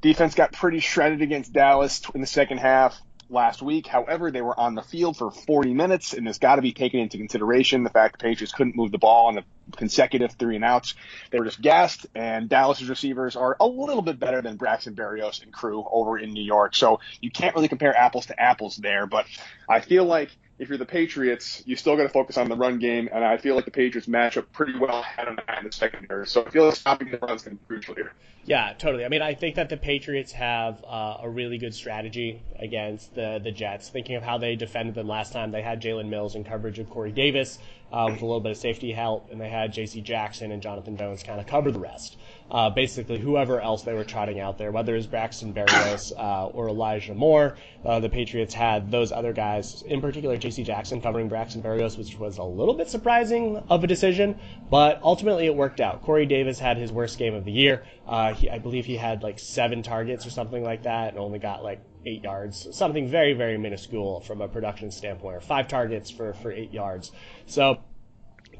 Defense 0.00 0.34
got 0.34 0.52
pretty 0.52 0.80
shredded 0.80 1.20
against 1.20 1.52
Dallas 1.52 2.00
in 2.14 2.22
the 2.22 2.26
second 2.26 2.58
half 2.58 2.98
last 3.28 3.62
week. 3.62 3.86
However, 3.86 4.30
they 4.30 4.42
were 4.42 4.58
on 4.58 4.74
the 4.74 4.82
field 4.82 5.16
for 5.16 5.30
40 5.30 5.74
minutes, 5.74 6.12
and 6.12 6.26
there's 6.26 6.38
got 6.38 6.56
to 6.56 6.62
be 6.62 6.72
taken 6.72 7.00
into 7.00 7.18
consideration 7.18 7.84
the 7.84 7.90
fact 7.90 8.18
the 8.18 8.24
Patriots 8.24 8.52
couldn't 8.52 8.76
move 8.76 8.92
the 8.92 8.98
ball 8.98 9.26
on 9.26 9.34
the 9.34 9.44
consecutive 9.76 10.32
three 10.32 10.56
and 10.56 10.64
outs. 10.64 10.94
They 11.30 11.38
were 11.38 11.46
just 11.46 11.60
gassed, 11.60 12.06
and 12.14 12.48
Dallas's 12.48 12.88
receivers 12.88 13.36
are 13.36 13.56
a 13.60 13.66
little 13.66 14.02
bit 14.02 14.18
better 14.18 14.42
than 14.42 14.56
Braxton 14.56 14.94
Berrios 14.94 15.42
and 15.42 15.52
crew 15.52 15.84
over 15.90 16.18
in 16.18 16.32
New 16.32 16.44
York. 16.44 16.74
So 16.74 17.00
you 17.20 17.30
can't 17.30 17.54
really 17.54 17.68
compare 17.68 17.96
apples 17.96 18.26
to 18.26 18.40
apples 18.40 18.76
there, 18.76 19.06
but 19.06 19.26
I 19.68 19.80
feel 19.80 20.04
like 20.04 20.30
if 20.58 20.68
you're 20.68 20.78
the 20.78 20.86
Patriots, 20.86 21.62
you 21.66 21.76
still 21.76 21.96
got 21.96 22.04
to 22.04 22.08
focus 22.08 22.36
on 22.36 22.48
the 22.48 22.56
run 22.56 22.78
game, 22.78 23.08
and 23.12 23.24
I 23.24 23.38
feel 23.38 23.56
like 23.56 23.64
the 23.64 23.70
Patriots 23.70 24.06
match 24.06 24.36
up 24.36 24.52
pretty 24.52 24.78
well 24.78 25.02
head 25.02 25.28
on 25.28 25.38
in 25.58 25.64
the 25.64 25.72
secondary. 25.72 26.26
So 26.26 26.44
I 26.44 26.50
feel 26.50 26.66
like 26.66 26.76
stopping 26.76 27.10
the 27.10 27.18
run 27.18 27.34
is 27.34 27.42
going 27.42 27.56
to 27.56 27.62
be 27.62 27.66
crucial 27.66 27.94
here. 27.94 28.12
Yeah, 28.46 28.74
totally. 28.76 29.06
I 29.06 29.08
mean, 29.08 29.22
I 29.22 29.32
think 29.34 29.54
that 29.54 29.70
the 29.70 29.78
Patriots 29.78 30.32
have 30.32 30.84
uh, 30.84 31.18
a 31.22 31.30
really 31.30 31.56
good 31.56 31.74
strategy 31.74 32.42
against 32.58 33.14
the 33.14 33.40
the 33.42 33.50
Jets. 33.50 33.88
Thinking 33.88 34.16
of 34.16 34.22
how 34.22 34.36
they 34.36 34.54
defended 34.54 34.94
them 34.94 35.08
last 35.08 35.32
time, 35.32 35.50
they 35.50 35.62
had 35.62 35.80
Jalen 35.80 36.08
Mills 36.08 36.34
in 36.34 36.44
coverage 36.44 36.78
of 36.78 36.90
Corey 36.90 37.10
Davis 37.10 37.58
uh, 37.90 38.08
with 38.10 38.20
a 38.20 38.26
little 38.26 38.40
bit 38.40 38.52
of 38.52 38.58
safety 38.58 38.92
help, 38.92 39.30
and 39.30 39.40
they 39.40 39.48
had 39.48 39.72
J.C. 39.72 40.02
Jackson 40.02 40.52
and 40.52 40.60
Jonathan 40.60 40.96
Jones 40.96 41.22
kind 41.22 41.40
of 41.40 41.46
cover 41.46 41.70
the 41.70 41.78
rest 41.78 42.18
uh, 42.50 42.70
basically 42.70 43.18
whoever 43.18 43.60
else 43.60 43.82
they 43.82 43.94
were 43.94 44.04
trotting 44.04 44.38
out 44.38 44.58
there, 44.58 44.70
whether 44.70 44.94
it 44.94 44.98
was 44.98 45.06
Braxton 45.06 45.52
Berrios 45.52 46.12
uh, 46.16 46.46
or 46.46 46.68
Elijah 46.68 47.14
Moore. 47.14 47.56
Uh, 47.84 48.00
the 48.00 48.08
Patriots 48.08 48.54
had 48.54 48.90
those 48.90 49.12
other 49.12 49.32
guys, 49.32 49.82
in 49.82 50.00
particular 50.00 50.36
J.C. 50.36 50.62
Jackson 50.62 51.00
covering 51.00 51.28
Braxton 51.28 51.62
Berrios, 51.62 51.98
which 51.98 52.18
was 52.18 52.38
a 52.38 52.42
little 52.42 52.74
bit 52.74 52.88
surprising 52.88 53.62
of 53.68 53.84
a 53.84 53.86
decision, 53.86 54.38
but 54.70 55.00
ultimately 55.02 55.46
it 55.46 55.54
worked 55.54 55.80
out. 55.80 56.02
Corey 56.02 56.26
Davis 56.26 56.58
had 56.58 56.76
his 56.76 56.92
worst 56.92 57.18
game 57.18 57.34
of 57.34 57.44
the 57.44 57.52
year. 57.52 57.84
He, 58.34 58.50
I 58.50 58.58
believe 58.58 58.84
he 58.86 58.96
had 58.96 59.22
like 59.22 59.38
seven 59.38 59.82
targets 59.82 60.26
or 60.26 60.30
something 60.30 60.62
like 60.62 60.82
that, 60.84 61.10
and 61.10 61.18
only 61.18 61.38
got 61.38 61.62
like 61.62 61.80
eight 62.06 62.22
yards, 62.22 62.68
something 62.76 63.08
very, 63.08 63.32
very 63.32 63.56
minuscule 63.56 64.20
from 64.20 64.40
a 64.40 64.48
production 64.48 64.90
standpoint, 64.90 65.36
or 65.36 65.40
five 65.40 65.68
targets 65.68 66.10
for, 66.10 66.34
for 66.34 66.52
eight 66.52 66.72
yards. 66.72 67.12
So 67.46 67.78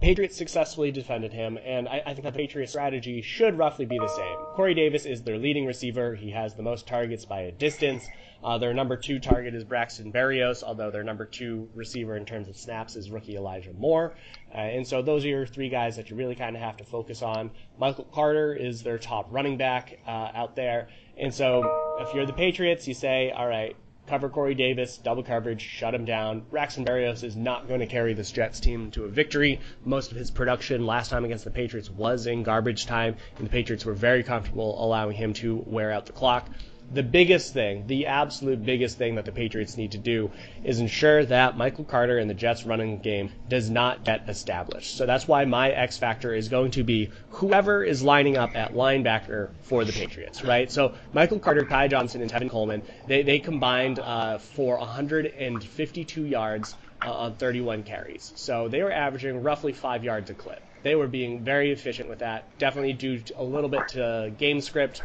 Patriots 0.00 0.36
successfully 0.36 0.90
defended 0.90 1.32
him, 1.32 1.58
and 1.64 1.88
I, 1.88 2.02
I 2.06 2.14
think 2.14 2.24
the 2.24 2.32
Patriots 2.32 2.72
strategy 2.72 3.22
should 3.22 3.56
roughly 3.56 3.84
be 3.84 3.98
the 3.98 4.08
same. 4.08 4.36
Corey 4.54 4.74
Davis 4.74 5.06
is 5.06 5.22
their 5.22 5.38
leading 5.38 5.66
receiver. 5.66 6.14
He 6.14 6.30
has 6.30 6.54
the 6.54 6.62
most 6.62 6.86
targets 6.86 7.24
by 7.24 7.40
a 7.42 7.52
distance. 7.52 8.06
Uh, 8.44 8.58
their 8.58 8.74
number 8.74 8.94
two 8.94 9.18
target 9.18 9.54
is 9.54 9.64
Braxton 9.64 10.12
Berrios, 10.12 10.62
although 10.62 10.90
their 10.90 11.02
number 11.02 11.24
two 11.24 11.66
receiver 11.74 12.14
in 12.14 12.26
terms 12.26 12.46
of 12.46 12.58
snaps 12.58 12.94
is 12.94 13.10
rookie 13.10 13.36
Elijah 13.36 13.72
Moore. 13.72 14.14
Uh, 14.54 14.58
and 14.58 14.86
so 14.86 15.00
those 15.00 15.24
are 15.24 15.28
your 15.28 15.46
three 15.46 15.70
guys 15.70 15.96
that 15.96 16.10
you 16.10 16.16
really 16.16 16.34
kind 16.34 16.54
of 16.54 16.60
have 16.60 16.76
to 16.76 16.84
focus 16.84 17.22
on. 17.22 17.50
Michael 17.78 18.04
Carter 18.04 18.52
is 18.52 18.82
their 18.82 18.98
top 18.98 19.28
running 19.30 19.56
back 19.56 19.98
uh, 20.06 20.28
out 20.34 20.56
there. 20.56 20.88
And 21.16 21.32
so 21.32 21.96
if 22.00 22.14
you're 22.14 22.26
the 22.26 22.34
Patriots, 22.34 22.86
you 22.86 22.92
say, 22.92 23.30
all 23.30 23.48
right, 23.48 23.74
cover 24.06 24.28
Corey 24.28 24.54
Davis, 24.54 24.98
double 24.98 25.22
coverage, 25.22 25.62
shut 25.62 25.94
him 25.94 26.04
down. 26.04 26.40
Braxton 26.50 26.84
Berrios 26.84 27.24
is 27.24 27.36
not 27.36 27.66
going 27.66 27.80
to 27.80 27.86
carry 27.86 28.12
this 28.12 28.30
Jets 28.30 28.60
team 28.60 28.90
to 28.90 29.04
a 29.04 29.08
victory. 29.08 29.58
Most 29.86 30.10
of 30.10 30.18
his 30.18 30.30
production 30.30 30.84
last 30.84 31.08
time 31.08 31.24
against 31.24 31.44
the 31.44 31.50
Patriots 31.50 31.88
was 31.88 32.26
in 32.26 32.42
garbage 32.42 32.84
time, 32.84 33.16
and 33.38 33.46
the 33.46 33.50
Patriots 33.50 33.86
were 33.86 33.94
very 33.94 34.22
comfortable 34.22 34.84
allowing 34.84 35.16
him 35.16 35.32
to 35.34 35.64
wear 35.66 35.90
out 35.90 36.04
the 36.04 36.12
clock 36.12 36.50
the 36.92 37.02
biggest 37.02 37.52
thing, 37.52 37.86
the 37.86 38.06
absolute 38.06 38.64
biggest 38.64 38.98
thing 38.98 39.14
that 39.16 39.24
the 39.24 39.32
Patriots 39.32 39.76
need 39.76 39.92
to 39.92 39.98
do 39.98 40.30
is 40.62 40.80
ensure 40.80 41.24
that 41.24 41.56
Michael 41.56 41.84
Carter 41.84 42.18
and 42.18 42.28
the 42.28 42.34
Jets 42.34 42.64
running 42.64 42.98
game 42.98 43.30
does 43.48 43.70
not 43.70 44.04
get 44.04 44.28
established. 44.28 44.96
So 44.96 45.06
that's 45.06 45.26
why 45.26 45.44
my 45.44 45.70
X 45.70 45.98
factor 45.98 46.34
is 46.34 46.48
going 46.48 46.70
to 46.72 46.84
be 46.84 47.10
whoever 47.30 47.82
is 47.82 48.02
lining 48.02 48.36
up 48.36 48.54
at 48.56 48.74
linebacker 48.74 49.50
for 49.62 49.84
the 49.84 49.92
Patriots, 49.92 50.44
right? 50.44 50.70
So 50.70 50.94
Michael 51.12 51.38
Carter, 51.38 51.64
Ty 51.64 51.88
Johnson, 51.88 52.22
and 52.22 52.30
Tevin 52.30 52.50
Coleman, 52.50 52.82
they, 53.06 53.22
they 53.22 53.38
combined 53.38 53.98
uh, 53.98 54.38
for 54.38 54.78
152 54.78 56.24
yards 56.24 56.76
uh, 57.04 57.12
on 57.12 57.34
31 57.34 57.82
carries. 57.82 58.32
So 58.36 58.68
they 58.68 58.82
were 58.82 58.92
averaging 58.92 59.42
roughly 59.42 59.72
five 59.72 60.04
yards 60.04 60.30
a 60.30 60.34
clip. 60.34 60.62
They 60.82 60.94
were 60.94 61.08
being 61.08 61.42
very 61.42 61.72
efficient 61.72 62.08
with 62.08 62.18
that. 62.18 62.58
Definitely 62.58 62.92
due 62.92 63.22
a 63.36 63.42
little 63.42 63.70
bit 63.70 63.88
to 63.88 64.32
game 64.36 64.60
script. 64.60 65.02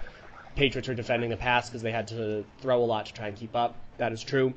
Patriots 0.56 0.88
were 0.88 0.96
defending 0.96 1.30
the 1.30 1.38
pass 1.38 1.70
because 1.70 1.82
they 1.82 1.92
had 1.92 2.08
to 2.10 2.46
throw 2.60 2.84
a 2.84 2.86
lot 2.86 3.06
to 3.06 3.14
try 3.14 3.28
and 3.28 3.38
keep 3.38 3.56
up. 3.56 3.76
That 3.98 4.12
is 4.12 4.24
true. 4.24 4.54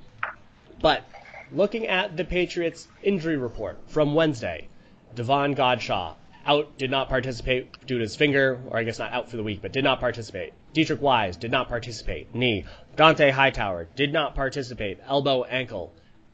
But 0.80 1.04
looking 1.52 1.86
at 1.86 2.16
the 2.16 2.24
Patriots 2.24 2.88
injury 3.02 3.36
report 3.36 3.78
from 3.86 4.14
Wednesday, 4.14 4.68
Davon 5.14 5.54
Godchaux 5.54 6.16
out, 6.46 6.76
did 6.78 6.90
not 6.90 7.08
participate 7.08 7.86
due 7.86 7.98
to 7.98 8.02
his 8.02 8.16
finger, 8.16 8.60
or 8.68 8.78
I 8.78 8.84
guess 8.84 8.98
not 8.98 9.12
out 9.12 9.30
for 9.30 9.36
the 9.36 9.42
week, 9.42 9.62
but 9.62 9.72
did 9.72 9.84
not 9.84 10.00
participate. 10.00 10.52
Deatrich 10.74 11.00
Wise 11.00 11.36
did 11.36 11.50
not 11.50 11.68
participate, 11.68 12.34
knee. 12.34 12.64
Dont'a 12.96 13.30
Hightower 13.30 13.88
did 13.94 14.12
not 14.12 14.34
participate, 14.34 14.98
elbow, 15.06 15.44
ankle. 15.44 15.92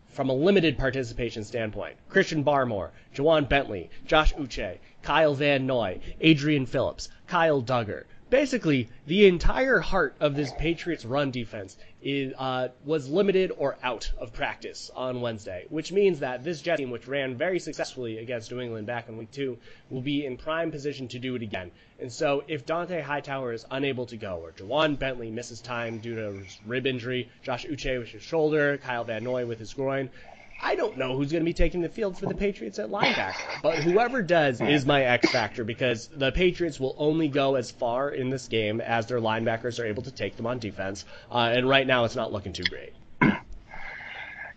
From 0.09 0.31
a 0.31 0.35
limited 0.35 0.79
participation 0.79 1.45
standpoint, 1.45 1.97
Christian 2.09 2.43
Barmore, 2.43 2.91
Ja'Whaun 3.15 3.49
Bentley, 3.49 3.91
Josh 4.07 4.33
Uche, 4.35 4.79
Kyle 5.03 5.35
Van 5.35 5.67
Noy, 5.67 6.01
Adrian 6.21 6.65
Phillips, 6.65 7.09
Kyle 7.27 7.63
Dugger, 7.63 8.05
basically 8.31 8.89
the 9.07 9.27
entire 9.27 9.81
heart 9.81 10.15
of 10.21 10.35
this 10.35 10.53
Patriots 10.59 11.05
run 11.05 11.31
defense 11.31 11.77
is, 12.03 12.33
uh, 12.39 12.69
was 12.85 13.09
limited 13.09 13.53
or 13.57 13.77
out 13.83 14.13
of 14.19 14.33
practice 14.33 14.91
on 14.95 15.21
Wednesday, 15.21 15.67
which 15.69 15.93
means 15.93 16.21
that 16.21 16.45
this 16.45 16.63
Jets 16.63 16.79
team, 16.79 16.91
which 16.91 17.09
ran 17.09 17.37
very 17.37 17.59
successfully 17.59 18.19
against 18.19 18.51
New 18.51 18.61
England 18.61 18.87
back 18.87 19.09
in 19.09 19.17
week 19.17 19.31
two, 19.31 19.59
will 19.91 20.03
be 20.03 20.25
in 20.25 20.37
prime 20.37 20.71
position 20.71 21.09
to 21.09 21.19
do 21.19 21.35
it 21.35 21.43
again. 21.43 21.71
And 21.99 22.13
so 22.13 22.45
if 22.47 22.65
Dont'a 22.65 23.03
Hightower 23.03 23.53
is 23.53 23.67
unable 23.71 24.07
to 24.07 24.17
go, 24.17 24.41
or 24.43 24.53
Ja'Whaun 24.53 24.99
Bentley 24.99 25.31
misses 25.31 25.61
time 25.61 25.99
due 25.99 26.15
to 26.15 26.43
rib 26.67 26.87
injury, 26.87 27.29
Josh 27.43 27.67
Uche 27.67 27.99
with 27.99 28.09
his 28.09 28.23
shoulder, 28.23 28.79
Kyle 28.79 29.05
Van 29.05 29.25
Noy 29.25 29.47
with 29.47 29.59
his 29.59 29.75
groin, 29.75 30.11
I 30.61 30.75
don't 30.75 30.99
know 30.99 31.17
who's 31.17 31.31
going 31.31 31.43
to 31.43 31.49
be 31.49 31.55
taking 31.55 31.83
the 31.83 31.89
field 31.89 32.19
for 32.19 32.27
the 32.27 32.35
Patriots 32.35 32.79
at 32.79 32.89
linebacker, 32.91 33.63
but 33.63 33.79
whoever 33.79 34.23
does 34.23 34.61
is 34.61 34.85
my 34.85 35.03
X 35.03 35.31
factor 35.31 35.65
because 35.65 36.09
the 36.09 36.33
Patriots 36.33 36.81
will 36.81 36.95
only 36.99 37.29
go 37.29 37.55
as 37.55 37.71
far 37.71 38.11
in 38.11 38.29
this 38.29 38.49
game 38.49 38.81
as 38.81 39.07
their 39.07 39.21
linebackers 39.21 39.79
are 39.79 39.87
able 39.87 40.03
to 40.03 40.11
take 40.11 40.37
them 40.37 40.47
on 40.47 40.59
defense, 40.59 41.05
uh, 41.31 41.53
and 41.53 41.69
right 41.69 41.87
now 41.87 42.05
it's 42.05 42.17
not 42.17 42.33
looking 42.33 42.53
too 42.53 42.65
great. 42.65 42.93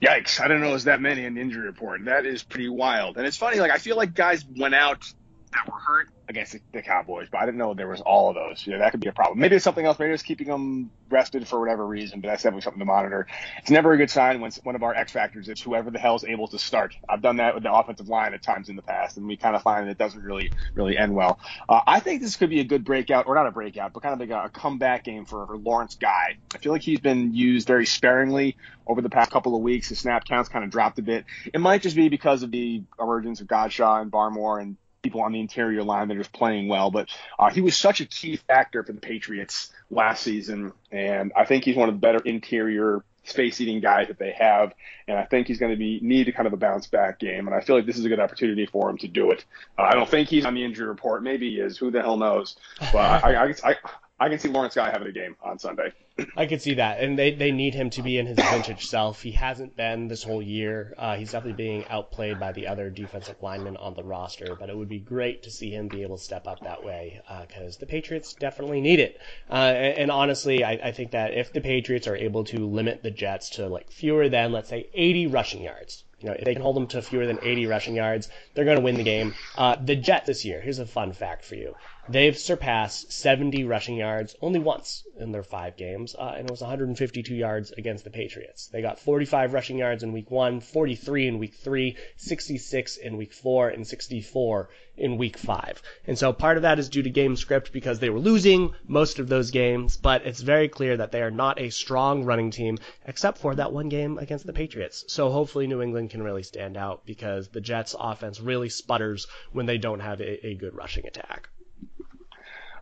Yikes! 0.02 0.42
I 0.42 0.48
don't 0.48 0.62
know 0.62 0.70
there's 0.70 0.86
that 0.86 1.00
many 1.00 1.26
in 1.26 1.36
the 1.36 1.42
injury 1.42 1.68
report. 1.68 2.06
That 2.06 2.26
is 2.26 2.42
pretty 2.42 2.70
wild, 2.70 3.18
and 3.18 3.28
it's 3.28 3.38
funny. 3.38 3.60
Like 3.60 3.72
I 3.72 3.78
feel 3.78 3.96
like 3.96 4.16
guys 4.16 4.44
went 4.58 4.74
out 4.74 5.14
that 5.54 5.68
were 5.68 5.80
hurt 5.80 6.10
against 6.28 6.56
the, 6.72 6.82
Cowboys, 6.82 7.28
but 7.32 7.40
I 7.40 7.46
didn't 7.46 7.58
know 7.58 7.74
there 7.74 7.88
was 7.88 8.02
all 8.02 8.30
of 8.30 8.36
those. 8.36 8.66
Yeah, 8.66 8.80
that 8.80 8.92
could 8.92 9.02
be 9.02 9.08
a 9.08 9.12
problem. 9.12 9.40
Maybe 9.40 9.56
it's 9.56 9.64
something 9.64 9.86
else. 9.86 10.00
Maybe 10.00 10.14
it's 10.14 10.24
keeping 10.24 10.48
them 10.48 10.90
rested 11.10 11.48
for 11.48 11.60
whatever 11.60 11.86
reason, 11.86 12.22
but 12.22 12.30
that's 12.30 12.44
definitely 12.44 12.62
something 12.62 12.80
to 12.80 12.86
monitor. 12.86 13.28
It's 13.60 13.70
never 13.70 13.92
a 13.92 13.98
good 13.98 14.10
sign 14.10 14.42
when 14.42 14.52
one 14.64 14.76
of 14.76 14.82
our 14.82 14.96
X 14.96 15.12
factors 15.12 15.48
is 15.50 15.62
whoever 15.62 15.92
the 15.92 16.00
hell's 16.00 16.24
able 16.24 16.48
to 16.48 16.60
start. 16.60 16.96
I've 17.08 17.22
done 17.22 17.38
that 17.38 17.54
with 17.54 17.64
the 17.64 17.72
offensive 17.72 18.08
line 18.08 18.34
at 18.34 18.42
times 18.42 18.70
in 18.70 18.76
the 18.76 18.82
past, 18.82 19.18
and 19.18 19.28
we 19.28 19.38
kind 19.38 19.56
of 19.56 19.62
find 19.62 19.86
that 19.86 19.92
it 19.92 19.98
doesn't 19.98 20.24
really 20.24 20.52
really 20.74 20.98
end 20.98 21.14
well. 21.14 21.40
Uh, 21.68 21.82
I 21.86 22.00
think 22.00 22.22
this 22.22 22.36
could 22.36 22.50
be 22.50 22.62
a 22.62 22.66
good 22.66 22.84
breakout, 22.84 23.28
or 23.28 23.36
not 23.36 23.46
a 23.46 23.52
breakout, 23.52 23.94
but 23.94 24.02
kind 24.02 24.14
of 24.14 24.20
like 24.20 24.30
a, 24.30 24.46
a 24.46 24.50
comeback 24.50 25.04
game 25.04 25.26
for, 25.26 25.46
for 25.46 25.58
Lawrence 25.58 25.96
Guy. 25.96 26.38
I 26.56 26.58
feel 26.58 26.72
like 26.72 26.82
he's 26.82 27.00
been 27.00 27.34
used 27.34 27.68
very 27.68 27.86
sparingly 27.86 28.58
over 28.88 29.02
the 29.02 29.10
past 29.10 29.32
couple 29.32 29.56
of 29.56 29.62
weeks. 29.62 29.90
His 29.90 30.00
snap 30.00 30.26
counts 30.26 30.50
kind 30.50 30.64
of 30.64 30.72
dropped 30.72 30.98
a 31.00 31.02
bit. 31.02 31.26
It 31.54 31.60
might 31.60 31.82
just 31.82 31.96
be 31.96 32.10
because 32.10 32.44
of 32.44 32.52
the 32.52 32.84
emergence 33.00 33.42
of 33.42 33.48
Godchaux 33.48 34.02
and 34.02 34.12
Barmore 34.12 34.62
and 34.62 34.78
people 35.02 35.22
on 35.22 35.32
the 35.32 35.40
interior 35.40 35.84
line 35.84 36.08
that 36.08 36.16
are 36.16 36.22
just 36.22 36.34
playing 36.34 36.68
well. 36.68 36.92
But 36.92 37.10
uh, 37.40 37.50
he 37.50 37.62
was 37.62 37.76
such 37.76 38.02
a 38.02 38.06
key 38.06 38.36
factor 38.36 38.84
for 38.84 38.94
the 38.94 39.02
Patriots 39.02 39.72
last 39.90 40.24
season, 40.24 40.74
and 40.92 41.32
I 41.36 41.46
think 41.46 41.64
he's 41.64 41.76
one 41.76 41.90
of 41.90 41.96
the 41.96 42.00
better 42.00 42.20
interior 42.24 43.04
space 43.24 43.62
eating 43.62 43.80
guys 43.80 44.08
that 44.08 44.18
they 44.18 44.32
have, 44.32 44.74
and 45.08 45.18
I 45.18 45.26
think 45.26 45.48
he's 45.48 45.60
going 45.60 45.72
to 45.72 45.78
be 45.78 46.00
need 46.02 46.28
a 46.28 46.32
kind 46.32 46.48
of 46.48 46.54
a 46.54 46.58
bounce 46.58 46.88
back 46.88 47.20
game, 47.20 47.48
and 47.48 47.56
I 47.56 47.62
feel 47.62 47.76
like 47.76 47.86
this 47.86 47.98
is 47.98 48.06
a 48.06 48.10
good 48.10 48.20
opportunity 48.20 48.66
for 48.66 48.90
him 48.90 48.98
to 49.00 49.08
do 49.08 49.32
it. 49.32 49.46
Uh, 49.78 49.84
I 49.84 49.94
don't 49.94 50.10
think 50.10 50.30
he's 50.30 50.46
on 50.46 50.56
the 50.56 50.64
injury 50.64 50.88
report. 50.88 51.24
Maybe 51.24 51.52
he 51.52 51.58
is. 51.58 51.78
Who 51.78 51.92
the 51.92 52.02
hell 52.02 52.18
knows? 52.18 52.56
But 52.92 53.24
I, 53.24 53.34
I, 53.34 53.54
I, 53.64 53.76
I 54.22 54.30
can 54.30 54.38
see 54.38 54.50
Lawrence 54.50 54.76
Guy 54.76 54.92
having 54.92 55.08
a 55.08 55.12
game 55.12 55.36
on 55.42 55.58
Sunday. 55.58 55.94
I 56.38 56.46
could 56.46 56.62
see 56.62 56.76
that, 56.76 57.00
and 57.00 57.18
they, 57.18 57.34
they 57.34 57.52
need 57.52 57.74
him 57.74 57.90
to 57.90 58.04
be 58.04 58.20
in 58.20 58.28
his 58.28 58.38
vintage 58.38 58.86
self. 58.86 59.20
He 59.24 59.32
hasn't 59.32 59.76
been 59.76 60.08
this 60.10 60.22
whole 60.22 60.44
year. 60.44 60.94
Uh, 60.96 61.16
he's 61.16 61.32
definitely 61.32 61.58
being 61.58 61.86
outplayed 61.88 62.40
by 62.40 62.52
the 62.52 62.68
other 62.68 62.92
defensive 62.92 63.38
linemen 63.42 63.78
on 63.78 63.96
the 63.96 64.04
roster, 64.04 64.56
but 64.60 64.70
it 64.70 64.78
would 64.78 64.90
be 64.90 65.00
great 65.00 65.42
to 65.42 65.50
see 65.50 65.72
him 65.72 65.88
be 65.88 66.04
able 66.04 66.18
to 66.18 66.24
step 66.24 66.46
up 66.46 66.60
that 66.60 66.84
way 66.84 67.20
because 67.48 67.78
uh, 67.78 67.80
the 67.80 67.88
Patriots 67.88 68.36
definitely 68.36 68.80
need 68.80 69.00
it. 69.00 69.20
Uh, 69.50 69.56
and, 69.56 69.98
and, 69.98 70.12
honestly, 70.12 70.64
I, 70.64 70.74
I 70.74 70.92
think 70.92 71.10
that 71.12 71.34
if 71.34 71.52
the 71.52 71.62
Patriots 71.62 72.06
are 72.06 72.16
able 72.16 72.44
to 72.44 72.68
limit 72.68 73.02
the 73.02 73.10
Jets 73.10 73.50
to 73.52 73.68
like 73.70 73.90
fewer 73.90 74.30
than 74.30 74.52
let's 74.52 74.70
say 74.70 74.88
80 74.94 75.28
rushing 75.28 75.64
yards, 75.64 76.04
you 76.20 76.30
know, 76.30 76.36
if 76.38 76.46
they 76.46 76.54
can 76.54 76.62
hold 76.62 76.76
them 76.76 76.86
to 76.88 77.02
fewer 77.02 77.26
than 77.26 77.40
80 77.42 77.66
rushing 77.66 77.96
yards, 77.96 78.30
they're 78.54 78.66
going 78.66 78.78
to 78.78 78.84
win 78.84 78.98
the 78.98 79.04
game. 79.04 79.34
Uh, 79.58 79.78
the 79.84 79.96
Jets 79.96 80.28
this 80.28 80.46
year, 80.46 80.62
here's 80.62 80.78
a 80.78 80.86
fun 80.86 81.12
fact 81.12 81.44
for 81.44 81.56
you. 81.56 81.74
They've 82.10 82.36
surpassed 82.36 83.12
70 83.12 83.64
rushing 83.64 83.96
yards 83.96 84.36
only 84.42 84.58
once 84.58 85.04
in 85.20 85.32
their 85.32 85.44
five 85.44 85.78
games, 85.78 86.16
uh, 86.18 86.34
and 86.36 86.50
it 86.50 86.52
was 86.52 86.62
152 86.62 87.36
yards 87.36 87.72
against 87.74 88.04
the 88.04 88.10
Patriots. 88.10 88.68
They 88.68 88.82
got 88.82 88.98
45 88.98 89.54
rushing 89.54 89.78
yards 89.78 90.02
in 90.02 90.12
week 90.12 90.32
one, 90.32 90.62
43 90.62 91.28
in 91.28 91.38
week 91.38 91.54
three, 91.54 91.98
66 92.18 92.98
in 92.98 93.18
week 93.18 93.32
four, 93.32 93.70
and 93.70 93.86
64 93.86 94.70
in 94.98 95.18
week 95.18 95.38
five. 95.38 95.80
And 96.08 96.18
so 96.18 96.34
part 96.34 96.58
of 96.58 96.64
that 96.64 96.80
is 96.80 96.90
due 96.90 97.04
to 97.04 97.10
game 97.12 97.36
script 97.36 97.72
because 97.72 98.00
they 98.00 98.10
were 98.10 98.20
losing 98.20 98.74
most 98.88 99.20
of 99.20 99.30
those 99.30 99.52
games, 99.52 99.96
but 99.96 100.26
it's 100.26 100.42
very 100.42 100.70
clear 100.70 100.98
that 100.98 101.12
they 101.12 101.22
are 101.22 101.30
not 101.30 101.62
a 101.62 101.70
strong 101.70 102.24
running 102.24 102.50
team 102.50 102.80
except 103.06 103.38
for 103.38 103.54
that 103.54 103.72
one 103.72 103.90
game 103.90 104.18
against 104.18 104.48
the 104.48 104.54
Patriots. 104.54 105.06
So 105.08 105.30
hopefully 105.30 105.68
New 105.68 105.84
England 105.84 106.10
can 106.10 106.24
really 106.24 106.44
stand 106.44 106.78
out 106.78 107.06
because 107.06 107.50
the 107.50 107.62
Jets 107.62 107.96
offense 107.98 108.40
really 108.40 108.70
sputters 108.70 109.28
when 109.52 109.68
they 109.68 109.78
don't 109.78 110.00
have 110.00 110.20
a, 110.20 110.48
a 110.48 110.56
good 110.56 110.74
rushing 110.74 111.06
attack. 111.06 111.51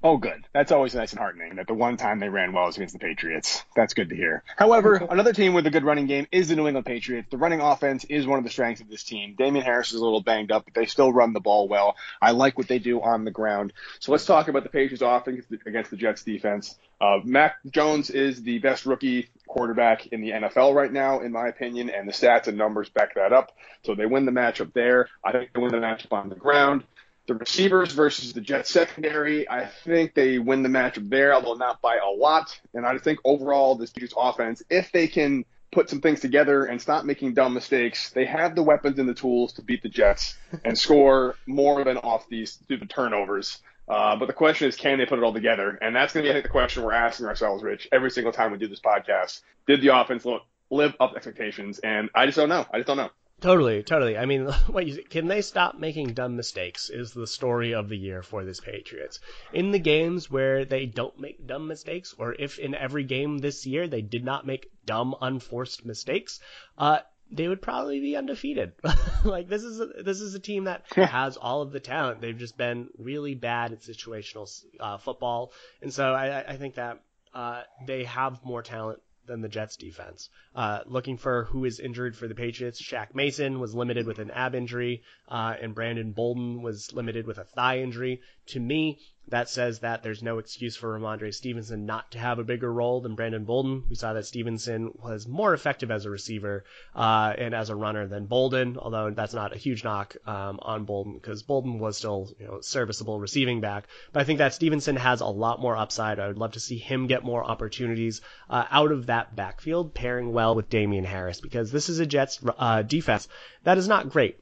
Oh, 0.01 0.15
good. 0.15 0.45
That's 0.53 0.71
always 0.71 0.95
nice 0.95 1.11
and 1.11 1.19
heartening 1.19 1.55
that 1.55 1.67
the 1.67 1.73
one 1.73 1.97
time 1.97 2.19
they 2.19 2.29
ran 2.29 2.53
well 2.53 2.65
was 2.65 2.77
against 2.77 2.93
the 2.93 2.99
Patriots. 2.99 3.63
That's 3.75 3.93
good 3.93 4.09
to 4.09 4.15
hear. 4.15 4.43
However, 4.55 4.95
another 4.95 5.33
team 5.33 5.53
with 5.53 5.67
a 5.67 5.69
good 5.69 5.83
running 5.83 6.05
game 6.05 6.25
is 6.31 6.47
the 6.47 6.55
New 6.55 6.67
England 6.67 6.85
Patriots. 6.85 7.27
The 7.29 7.37
running 7.37 7.59
offense 7.59 8.05
is 8.05 8.25
one 8.25 8.37
of 8.37 8.45
the 8.45 8.49
strengths 8.49 8.81
of 8.81 8.89
this 8.89 9.03
team. 9.03 9.35
Damien 9.37 9.65
Harris 9.65 9.91
is 9.91 9.99
a 9.99 10.03
little 10.03 10.21
banged 10.21 10.53
up, 10.53 10.63
but 10.63 10.73
they 10.73 10.85
still 10.85 11.11
run 11.11 11.33
the 11.33 11.41
ball 11.41 11.67
well. 11.67 11.97
I 12.21 12.31
like 12.31 12.57
what 12.57 12.69
they 12.69 12.79
do 12.79 13.01
on 13.01 13.25
the 13.25 13.31
ground. 13.31 13.73
So 13.99 14.13
let's 14.13 14.25
talk 14.25 14.47
about 14.47 14.63
the 14.63 14.69
Patriots 14.69 15.03
offense 15.05 15.45
against 15.65 15.91
the 15.91 15.97
Jets 15.97 16.23
defense. 16.23 16.77
Uh, 17.01 17.19
Mac 17.25 17.57
Jones 17.69 18.09
is 18.09 18.41
the 18.41 18.59
best 18.59 18.85
rookie 18.85 19.29
quarterback 19.47 20.07
in 20.07 20.21
the 20.21 20.31
NFL 20.31 20.75
right 20.75 20.91
now, 20.91 21.19
in 21.19 21.33
my 21.33 21.47
opinion, 21.47 21.89
and 21.89 22.07
the 22.07 22.13
stats 22.13 22.47
and 22.47 22.57
numbers 22.57 22.89
back 22.89 23.15
that 23.15 23.33
up. 23.33 23.51
So 23.83 23.95
they 23.95 24.05
win 24.05 24.25
the 24.25 24.31
matchup 24.31 24.71
there. 24.73 25.09
I 25.23 25.33
think 25.33 25.51
they 25.53 25.61
win 25.61 25.71
the 25.71 25.77
matchup 25.77 26.13
on 26.13 26.29
the 26.29 26.35
ground 26.35 26.83
the 27.29 27.35
receivers 27.35 27.93
versus 27.93 28.33
the 28.33 28.41
Jets 28.41 28.71
secondary. 28.71 29.47
I 29.47 29.65
think 29.65 30.15
they 30.15 30.39
win 30.39 30.63
the 30.63 30.69
matchup 30.69 31.09
there, 31.09 31.33
although 31.33 31.53
not 31.53 31.79
by 31.79 31.97
a 31.97 32.09
lot. 32.09 32.59
And 32.73 32.85
I 32.85 32.97
think 32.97 33.19
overall, 33.23 33.75
this 33.75 33.91
Patriots 33.91 34.15
offense, 34.17 34.63
if 34.69 34.91
they 34.91 35.07
can 35.07 35.45
put 35.71 35.89
some 35.89 36.01
things 36.01 36.19
together 36.19 36.65
and 36.65 36.81
stop 36.81 37.05
making 37.05 37.35
dumb 37.35 37.53
mistakes, 37.53 38.09
they 38.09 38.25
have 38.25 38.55
the 38.55 38.63
weapons 38.63 38.97
and 38.97 39.07
the 39.07 39.13
tools 39.13 39.53
to 39.53 39.61
beat 39.61 39.83
the 39.83 39.89
Jets 39.89 40.37
and 40.65 40.77
score 40.85 41.35
more 41.45 41.83
than 41.83 41.97
off 41.97 42.27
these 42.29 42.55
through 42.67 42.77
the 42.77 42.87
turnovers. 42.87 43.59
Uh, 43.87 44.15
but 44.15 44.25
the 44.25 44.33
question 44.33 44.67
is, 44.67 44.75
can 44.75 44.97
they 44.97 45.05
put 45.05 45.19
it 45.19 45.23
all 45.23 45.33
together? 45.33 45.77
And 45.81 45.95
that's 45.95 46.13
going 46.13 46.23
to 46.23 46.27
be, 46.27 46.31
I 46.31 46.33
think, 46.33 46.45
the 46.45 46.49
question 46.49 46.83
we're 46.83 46.93
asking 46.93 47.27
ourselves, 47.27 47.63
Rich, 47.63 47.87
every 47.91 48.09
single 48.09 48.33
time 48.33 48.51
we 48.51 48.57
do 48.57 48.67
this 48.67 48.79
podcast. 48.79 49.41
Did 49.67 49.81
the 49.81 49.95
offense 49.95 50.25
live 50.71 50.95
up 50.99 51.13
expectations? 51.15 51.77
And 51.79 52.09
I 52.15 52.25
just 52.25 52.37
don't 52.37 52.49
know. 52.49 52.65
I 52.73 52.77
just 52.77 52.87
don't 52.87 52.97
know. 52.97 53.11
Totally, 53.41 53.83
totally. 53.83 54.17
I 54.17 54.25
mean, 54.25 54.45
what 54.67 54.85
you, 54.85 55.03
can 55.03 55.27
they 55.27 55.41
stop 55.41 55.79
making 55.79 56.13
dumb 56.13 56.35
mistakes? 56.35 56.89
Is 56.89 57.13
the 57.13 57.27
story 57.27 57.73
of 57.73 57.89
the 57.89 57.97
year 57.97 58.21
for 58.21 58.43
this 58.43 58.59
Patriots. 58.59 59.19
In 59.53 59.71
the 59.71 59.79
games 59.79 60.29
where 60.29 60.65
they 60.65 60.85
don't 60.85 61.19
make 61.19 61.45
dumb 61.47 61.67
mistakes, 61.67 62.13
or 62.17 62.35
if 62.37 62.59
in 62.59 62.75
every 62.75 63.03
game 63.03 63.37
this 63.37 63.65
year 63.65 63.87
they 63.87 64.01
did 64.01 64.25
not 64.25 64.45
make 64.45 64.71
dumb, 64.85 65.15
unforced 65.21 65.85
mistakes, 65.85 66.39
uh, 66.77 66.99
they 67.31 67.47
would 67.47 67.61
probably 67.61 67.99
be 67.99 68.15
undefeated. 68.15 68.73
like 69.23 69.47
this 69.47 69.63
is 69.63 69.79
a, 69.79 69.85
this 70.03 70.19
is 70.19 70.33
a 70.33 70.39
team 70.39 70.65
that 70.65 70.85
has 70.93 71.37
all 71.37 71.61
of 71.61 71.71
the 71.71 71.79
talent. 71.79 72.21
They've 72.21 72.37
just 72.37 72.57
been 72.57 72.89
really 72.97 73.35
bad 73.35 73.71
at 73.71 73.81
situational 73.81 74.49
uh, 74.79 74.97
football, 74.97 75.53
and 75.81 75.93
so 75.93 76.13
I, 76.13 76.53
I 76.53 76.57
think 76.57 76.75
that 76.75 77.01
uh, 77.33 77.61
they 77.85 78.03
have 78.05 78.43
more 78.43 78.63
talent 78.63 78.99
than 79.29 79.41
the 79.41 79.47
Jets 79.47 79.77
defense. 79.77 80.29
Uh, 80.53 80.79
looking 80.85 81.17
for 81.17 81.45
who 81.45 81.63
is 81.63 81.79
injured 81.79 82.17
for 82.17 82.27
the 82.27 82.35
Patriots, 82.35 82.81
Shaq 82.81 83.15
Mason 83.15 83.59
was 83.59 83.73
limited 83.73 84.05
with 84.05 84.19
an 84.19 84.31
ab 84.31 84.55
injury, 84.55 85.03
uh, 85.29 85.53
and 85.61 85.73
Brandon 85.73 86.11
Bolden 86.11 86.61
was 86.61 86.91
limited 86.91 87.25
with 87.25 87.37
a 87.37 87.45
thigh 87.45 87.79
injury. 87.79 88.21
To 88.47 88.59
me, 88.59 88.99
that 89.27 89.49
says 89.49 89.79
that 89.79 90.01
there's 90.01 90.23
no 90.23 90.39
excuse 90.39 90.75
for 90.75 90.97
Rhamondre 90.97 91.33
Stevenson 91.33 91.85
not 91.85 92.11
to 92.11 92.19
have 92.19 92.39
a 92.39 92.43
bigger 92.43 92.71
role 92.71 93.01
than 93.01 93.15
Brandon 93.15 93.45
Bolden. 93.45 93.83
We 93.87 93.95
saw 93.95 94.13
that 94.13 94.25
Stevenson 94.25 94.91
was 94.95 95.27
more 95.27 95.53
effective 95.53 95.91
as 95.91 96.05
a 96.05 96.09
receiver 96.09 96.63
uh, 96.95 97.33
and 97.37 97.53
as 97.53 97.69
a 97.69 97.75
runner 97.75 98.07
than 98.07 98.25
Bolden, 98.25 98.77
although 98.77 99.11
that's 99.11 99.33
not 99.33 99.55
a 99.55 99.57
huge 99.57 99.83
knock 99.83 100.15
um, 100.25 100.59
on 100.61 100.85
Bolden 100.85 101.13
because 101.13 101.43
Bolden 101.43 101.79
was 101.79 101.97
still 101.97 102.31
you 102.39 102.47
know 102.47 102.61
serviceable 102.61 103.19
receiving 103.19 103.61
back. 103.61 103.87
But 104.11 104.21
I 104.21 104.23
think 104.23 104.39
that 104.39 104.53
Stevenson 104.53 104.95
has 104.95 105.21
a 105.21 105.27
lot 105.27 105.61
more 105.61 105.77
upside. 105.77 106.19
I 106.19 106.27
would 106.27 106.37
love 106.37 106.53
to 106.53 106.59
see 106.59 106.77
him 106.77 107.07
get 107.07 107.23
more 107.23 107.43
opportunities 107.43 108.21
uh, 108.49 108.65
out 108.71 108.91
of 108.91 109.07
that 109.07 109.35
backfield, 109.35 109.93
pairing 109.93 110.33
well 110.33 110.55
with 110.55 110.69
Damien 110.69 111.05
Harris 111.05 111.39
because 111.39 111.71
this 111.71 111.89
is 111.89 111.99
a 111.99 112.05
Jets 112.05 112.39
uh, 112.57 112.81
defense 112.81 113.27
that 113.63 113.77
is 113.77 113.87
not 113.87 114.09
great. 114.09 114.39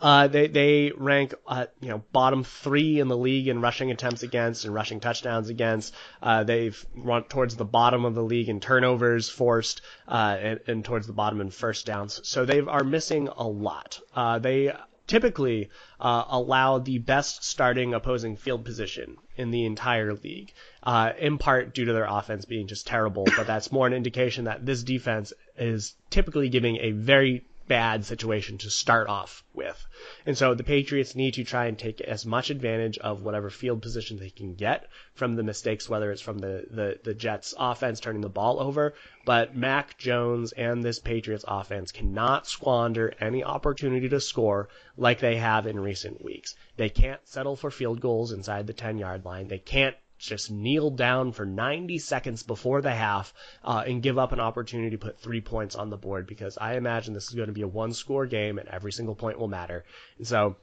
Uh, 0.00 0.28
they 0.28 0.46
they 0.48 0.92
rank 0.96 1.34
uh, 1.46 1.66
you 1.80 1.88
know 1.88 2.02
bottom 2.12 2.44
three 2.44 3.00
in 3.00 3.08
the 3.08 3.16
league 3.16 3.48
in 3.48 3.60
rushing 3.60 3.90
attempts 3.90 4.22
against 4.22 4.64
and 4.64 4.74
rushing 4.74 5.00
touchdowns 5.00 5.48
against. 5.48 5.94
Uh, 6.22 6.44
they've 6.44 6.86
run 6.94 7.24
towards 7.24 7.56
the 7.56 7.64
bottom 7.64 8.04
of 8.04 8.14
the 8.14 8.22
league 8.22 8.48
in 8.48 8.60
turnovers 8.60 9.28
forced 9.28 9.80
uh, 10.06 10.36
and, 10.40 10.60
and, 10.66 10.84
towards 10.84 11.06
the 11.06 11.12
bottom 11.12 11.40
in 11.40 11.50
first 11.50 11.86
downs. 11.86 12.20
So 12.24 12.44
they 12.44 12.60
are 12.60 12.84
missing 12.84 13.28
a 13.28 13.46
lot. 13.46 14.00
Uh, 14.14 14.38
they 14.38 14.72
typically 15.08 15.70
uh, 15.98 16.24
allow 16.28 16.78
the 16.78 16.98
best 16.98 17.42
starting 17.42 17.94
opposing 17.94 18.36
field 18.36 18.64
position 18.64 19.16
in 19.36 19.50
the 19.50 19.64
entire 19.64 20.14
league, 20.14 20.52
uh, 20.82 21.12
in 21.18 21.38
part 21.38 21.74
due 21.74 21.86
to 21.86 21.92
their 21.92 22.06
offense 22.08 22.44
being 22.44 22.68
just 22.68 22.86
terrible. 22.86 23.24
But 23.36 23.46
that's 23.46 23.72
more 23.72 23.86
an 23.86 23.94
indication 23.94 24.44
that 24.44 24.64
this 24.64 24.84
defense 24.84 25.32
is 25.56 25.96
typically 26.10 26.50
giving 26.50 26.76
a 26.76 26.92
very 26.92 27.44
bad 27.68 28.04
situation 28.04 28.58
to 28.58 28.70
start 28.70 29.08
off 29.08 29.44
with. 29.54 29.86
And 30.26 30.36
so 30.36 30.54
the 30.54 30.64
Patriots 30.64 31.14
need 31.14 31.34
to 31.34 31.44
try 31.44 31.66
and 31.66 31.78
take 31.78 32.00
as 32.00 32.26
much 32.26 32.50
advantage 32.50 32.98
of 32.98 33.22
whatever 33.22 33.50
field 33.50 33.82
position 33.82 34.18
they 34.18 34.30
can 34.30 34.54
get 34.54 34.88
from 35.14 35.36
the 35.36 35.42
mistakes, 35.42 35.88
whether 35.88 36.10
it's 36.10 36.22
from 36.22 36.38
the, 36.38 36.66
the, 36.70 36.98
the 37.04 37.14
Jets 37.14 37.54
offense 37.58 38.00
turning 38.00 38.22
the 38.22 38.28
ball 38.28 38.58
over. 38.60 38.94
But 39.24 39.54
Mac 39.54 39.98
Jones 39.98 40.52
and 40.52 40.82
this 40.82 40.98
Patriots 40.98 41.44
offense 41.46 41.92
cannot 41.92 42.46
squander 42.46 43.12
any 43.20 43.44
opportunity 43.44 44.08
to 44.08 44.20
score 44.20 44.68
like 44.96 45.20
they 45.20 45.36
have 45.36 45.66
in 45.66 45.78
recent 45.78 46.24
weeks. 46.24 46.56
They 46.76 46.88
can't 46.88 47.20
settle 47.28 47.56
for 47.56 47.70
field 47.70 48.00
goals 48.00 48.32
inside 48.32 48.66
the 48.66 48.72
10 48.72 48.98
yard 48.98 49.24
line. 49.24 49.48
They 49.48 49.58
can't 49.58 49.96
just 50.18 50.50
kneel 50.50 50.90
down 50.90 51.32
for 51.32 51.46
90 51.46 51.98
seconds 51.98 52.42
before 52.42 52.82
the 52.82 52.90
half 52.92 53.32
uh, 53.64 53.84
and 53.86 54.02
give 54.02 54.18
up 54.18 54.32
an 54.32 54.40
opportunity 54.40 54.90
to 54.90 54.98
put 54.98 55.18
three 55.18 55.40
points 55.40 55.76
on 55.76 55.90
the 55.90 55.96
board 55.96 56.26
because 56.26 56.58
I 56.58 56.76
imagine 56.76 57.14
this 57.14 57.28
is 57.28 57.34
going 57.34 57.48
to 57.48 57.52
be 57.52 57.62
a 57.62 57.68
one 57.68 57.92
score 57.92 58.26
game 58.26 58.58
and 58.58 58.68
every 58.68 58.92
single 58.92 59.14
point 59.14 59.38
will 59.38 59.48
matter. 59.48 59.84
And 60.18 60.26
so 60.26 60.56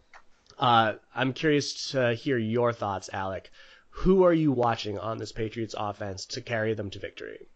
uh, 0.59 0.93
I'm 1.13 1.33
curious 1.33 1.91
to 1.91 2.13
hear 2.13 2.37
your 2.37 2.73
thoughts, 2.73 3.09
Alec. 3.11 3.49
Who 3.89 4.23
are 4.23 4.33
you 4.33 4.51
watching 4.51 4.99
on 4.99 5.17
this 5.17 5.31
Patriots 5.31 5.75
offense 5.77 6.25
to 6.27 6.41
carry 6.41 6.73
them 6.73 6.89
to 6.89 6.99
victory? 6.99 7.47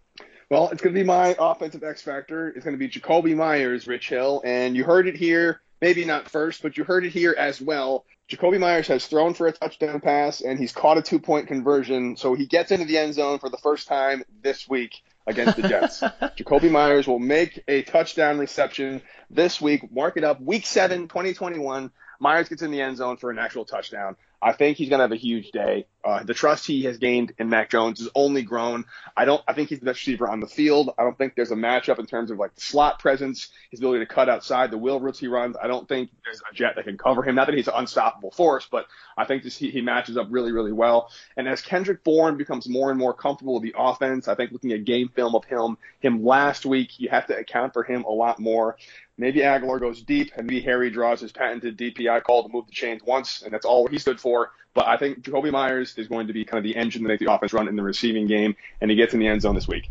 Well, 0.50 0.70
it's 0.70 0.82
going 0.82 0.96
to 0.96 1.00
be 1.00 1.06
my 1.06 1.36
offensive 1.38 1.84
X 1.84 2.02
factor. 2.02 2.50
It's 2.50 2.64
going 2.64 2.74
to 2.74 2.80
be 2.80 2.90
Jakobi 2.90 3.36
Meyers, 3.36 3.88
Rich 3.88 4.10
Hill, 4.10 4.42
and 4.44 4.76
you 4.76 4.84
heard 4.84 5.08
it 5.08 5.16
here. 5.16 5.62
Maybe 5.82 6.06
not 6.06 6.28
first, 6.28 6.62
but 6.62 6.76
you 6.78 6.84
heard 6.84 7.06
it 7.06 7.12
here 7.12 7.36
as 7.38 7.62
well. 7.62 8.06
Jakobi 8.30 8.60
Meyers 8.60 8.88
has 8.88 9.08
thrown 9.08 9.34
for 9.34 9.48
a 9.48 9.52
touchdown 9.52 10.00
pass 10.02 10.42
and 10.42 10.60
he's 10.60 10.72
caught 10.72 11.00
a 11.00 11.02
two 11.02 11.20
point 11.20 11.48
conversion. 11.48 12.16
So 12.16 12.36
he 12.36 12.46
gets 12.46 12.72
into 12.72 12.86
the 12.86 12.98
end 12.98 13.16
zone 13.16 13.40
for 13.40 13.50
the 13.50 13.58
first 13.58 13.88
time 13.88 14.24
this 14.44 14.70
week 14.70 15.02
against 15.26 15.56
the 15.56 15.68
Jets. 15.68 16.00
Jakobi 16.38 16.70
Meyers 16.70 17.08
will 17.08 17.20
make 17.20 17.64
a 17.68 17.82
touchdown 17.82 18.38
reception 18.38 19.02
this 19.32 19.60
week. 19.60 19.92
Mark 19.92 20.16
it 20.16 20.24
up. 20.24 20.40
Week 20.42 20.66
7, 20.66 21.08
2021. 21.08 21.92
Meyers 22.20 22.50
gets 22.50 22.62
in 22.62 22.70
the 22.70 22.82
end 22.82 22.98
zone 22.98 23.18
for 23.18 23.32
an 23.32 23.40
actual 23.40 23.66
touchdown. 23.66 24.16
I 24.42 24.54
think 24.54 24.78
he's 24.78 24.90
going 24.90 25.00
to 25.00 25.04
have 25.04 25.12
a 25.12 25.18
huge 25.18 25.52
day. 25.52 25.86
Uh, 26.04 26.24
the 26.24 26.34
trust 26.34 26.66
he 26.66 26.84
has 26.84 26.98
gained 26.98 27.34
in 27.40 27.50
Mac 27.50 27.70
Jones 27.70 28.00
has 28.00 28.08
only 28.16 28.42
grown. 28.42 28.86
I 29.18 29.26
don't. 29.26 29.44
I 29.48 29.54
think 29.54 29.68
he's 29.68 29.80
the 29.80 29.86
best 29.86 30.00
receiver 30.00 30.30
on 30.30 30.40
the 30.40 30.48
field. 30.48 30.92
I 30.98 31.04
don't 31.04 31.18
think 31.18 31.36
there's 31.36 31.52
a 31.52 31.56
matchup 31.56 32.00
in 32.00 32.06
terms 32.06 32.32
of 32.32 32.38
like 32.38 32.56
the 32.56 32.62
slot 32.62 33.00
presence, 33.00 33.50
his 33.70 33.82
ability 33.82 34.06
to 34.06 34.06
cut 34.06 34.30
outside, 34.30 34.72
the 34.72 34.78
wheel 34.78 35.02
routes 35.02 35.20
he 35.20 35.28
runs. 35.28 35.58
I 35.62 35.68
don't 35.68 35.90
think 35.90 36.12
there's 36.24 36.42
a 36.50 36.56
jet 36.56 36.76
that 36.78 36.86
can 36.86 36.98
cover 36.98 37.22
him. 37.22 37.36
Not 37.36 37.48
that 37.48 37.56
he's 37.56 37.68
an 37.68 37.74
unstoppable 37.76 38.32
force, 38.32 38.66
but 38.72 38.88
I 39.18 39.26
think 39.26 39.44
this, 39.44 39.58
he, 39.58 39.72
he 39.72 39.82
matches 39.82 40.16
up 40.16 40.28
really, 40.30 40.54
really 40.54 40.72
well. 40.72 41.12
And 41.36 41.48
as 41.48 41.62
Kendrick 41.62 42.06
Bourne 42.06 42.38
becomes 42.38 42.70
more 42.70 42.92
and 42.92 42.98
more 42.98 43.14
comfortable 43.14 43.56
with 43.56 43.64
the 43.64 43.76
offense, 43.78 44.30
I 44.30 44.36
think 44.36 44.54
looking 44.54 44.72
at 44.72 44.86
game 44.86 45.10
film 45.10 45.36
of 45.36 45.44
him, 45.44 45.78
him 46.00 46.24
last 46.24 46.66
week, 46.66 46.98
you 46.98 47.10
have 47.10 47.28
to 47.28 47.38
account 47.38 47.74
for 47.74 47.84
him 47.84 48.06
a 48.06 48.12
lot 48.12 48.40
more. 48.40 48.78
Maybe 49.20 49.42
Agholor 49.42 49.82
goes 49.82 50.02
deep, 50.02 50.32
and 50.38 50.48
maybe 50.48 50.62
Harry 50.62 50.90
draws 50.90 51.20
his 51.20 51.34
patented 51.34 51.78
DPI 51.78 52.24
call 52.24 52.44
to 52.44 52.50
move 52.50 52.66
the 52.68 52.72
chains 52.72 53.04
once, 53.04 53.42
and 53.42 53.54
that's 53.54 53.66
all 53.66 53.86
he 53.86 54.00
stood 54.00 54.20
for. 54.20 54.52
But 54.74 54.88
I 54.88 54.96
think 54.96 55.24
Jakobi 55.24 55.52
Meyers 55.52 55.94
is 55.98 56.08
going 56.08 56.28
to 56.28 56.34
be 56.34 56.46
kind 56.46 56.58
of 56.58 56.64
the 56.64 56.80
engine 56.80 57.02
to 57.02 57.08
make 57.10 57.20
the 57.20 57.30
offense 57.32 57.52
run 57.52 57.68
in 57.68 57.76
the 57.76 57.84
receiving 57.84 58.28
game, 58.28 58.56
and 58.80 58.90
he 58.90 58.96
gets 58.96 59.14
in 59.14 59.20
the 59.20 59.28
end 59.28 59.42
zone 59.42 59.56
this 59.56 59.68
week. 59.68 59.90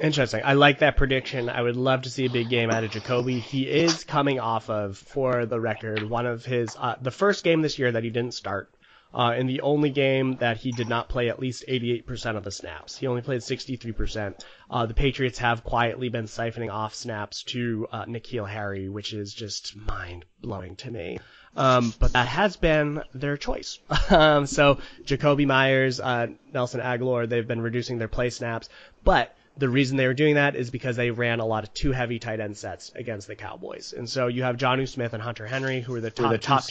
Interesting. 0.00 0.40
I 0.42 0.54
like 0.54 0.78
that 0.78 0.96
prediction. 0.96 1.50
I 1.50 1.60
would 1.60 1.76
love 1.76 2.02
to 2.02 2.10
see 2.10 2.24
a 2.24 2.30
big 2.30 2.48
game 2.48 2.70
out 2.70 2.82
of 2.84 2.90
Jakobi. 2.90 3.38
He 3.38 3.68
is 3.68 4.04
coming 4.04 4.40
off 4.40 4.70
of, 4.70 4.96
for 4.96 5.44
the 5.44 5.60
record, 5.60 6.08
one 6.08 6.24
of 6.24 6.46
his 6.46 6.74
uh, 6.78 6.94
the 7.02 7.10
first 7.10 7.44
game 7.44 7.60
this 7.60 7.78
year 7.78 7.92
that 7.92 8.02
he 8.02 8.08
didn't 8.08 8.32
start 8.32 8.70
uh, 9.14 9.34
in 9.36 9.46
the 9.46 9.60
only 9.62 9.90
game 9.90 10.36
that 10.36 10.56
he 10.56 10.72
did 10.72 10.88
not 10.88 11.08
play 11.08 11.28
at 11.28 11.38
least 11.38 11.64
88% 11.68 12.36
of 12.36 12.44
the 12.44 12.50
snaps. 12.50 12.96
He 12.96 13.06
only 13.06 13.22
played 13.22 13.40
63%. 13.40 14.44
Uh, 14.70 14.86
the 14.86 14.94
Patriots 14.94 15.38
have 15.38 15.64
quietly 15.64 16.08
been 16.08 16.26
siphoning 16.26 16.72
off 16.72 16.94
snaps 16.94 17.42
to 17.44 17.88
uh, 17.90 18.04
N'Keal 18.04 18.48
Harry, 18.48 18.88
which 18.88 19.12
is 19.12 19.34
just 19.34 19.76
mind 19.76 20.24
blowing 20.40 20.76
to 20.76 20.90
me. 20.90 21.18
Um, 21.56 21.92
but 21.98 22.12
that 22.12 22.28
has 22.28 22.56
been 22.56 23.02
their 23.12 23.36
choice. 23.36 23.80
um, 24.10 24.46
so 24.46 24.78
Jakobi 25.04 25.46
Meyers, 25.46 25.98
uh, 25.98 26.28
Nelson 26.52 26.80
Agholor, 26.80 27.28
they've 27.28 27.46
been 27.46 27.60
reducing 27.60 27.98
their 27.98 28.08
play 28.08 28.30
snaps, 28.30 28.68
but 29.02 29.34
the 29.56 29.68
reason 29.68 29.96
they 29.96 30.06
were 30.06 30.14
doing 30.14 30.36
that 30.36 30.54
is 30.54 30.70
because 30.70 30.96
they 30.96 31.10
ran 31.10 31.40
a 31.40 31.44
lot 31.44 31.64
of 31.64 31.74
two 31.74 31.90
heavy 31.92 32.18
tight 32.18 32.40
end 32.40 32.56
sets 32.56 32.92
against 32.94 33.26
the 33.26 33.34
Cowboys. 33.34 33.92
And 33.92 34.08
so 34.08 34.28
you 34.28 34.44
have 34.44 34.56
Jonnu 34.56 34.88
Smith 34.88 35.12
and 35.12 35.22
Hunter 35.22 35.46
Henry, 35.46 35.80
who 35.80 35.94
are 35.96 36.00
the 36.00 36.10
top, 36.10 36.30
the 36.30 36.38
top 36.38 36.64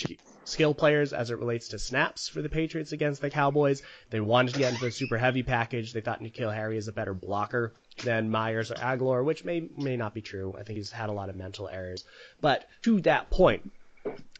skill 0.49 0.73
players 0.73 1.13
as 1.13 1.31
it 1.31 1.38
relates 1.38 1.69
to 1.69 1.79
snaps 1.79 2.27
for 2.27 2.41
the 2.41 2.49
Patriots 2.49 2.91
against 2.91 3.21
the 3.21 3.29
Cowboys. 3.29 3.81
They 4.09 4.19
wanted 4.19 4.53
to 4.53 4.59
get 4.59 4.73
into 4.73 4.85
the 4.85 4.91
super 4.91 5.17
heavy 5.17 5.43
package. 5.43 5.93
They 5.93 6.01
thought 6.01 6.21
N'Keal 6.21 6.53
Harry 6.53 6.77
is 6.77 6.88
a 6.88 6.93
better 6.93 7.13
blocker 7.13 7.73
than 8.03 8.29
Meyers 8.29 8.71
or 8.71 8.75
Agholor, 8.75 9.23
which 9.23 9.43
may 9.43 9.69
may 9.77 9.97
not 9.97 10.13
be 10.13 10.21
true. 10.21 10.55
I 10.57 10.63
think 10.63 10.77
he's 10.77 10.91
had 10.91 11.09
a 11.09 11.13
lot 11.13 11.29
of 11.29 11.35
mental 11.35 11.69
errors. 11.69 12.05
But 12.41 12.67
to 12.83 13.01
that 13.01 13.29
point, 13.29 13.71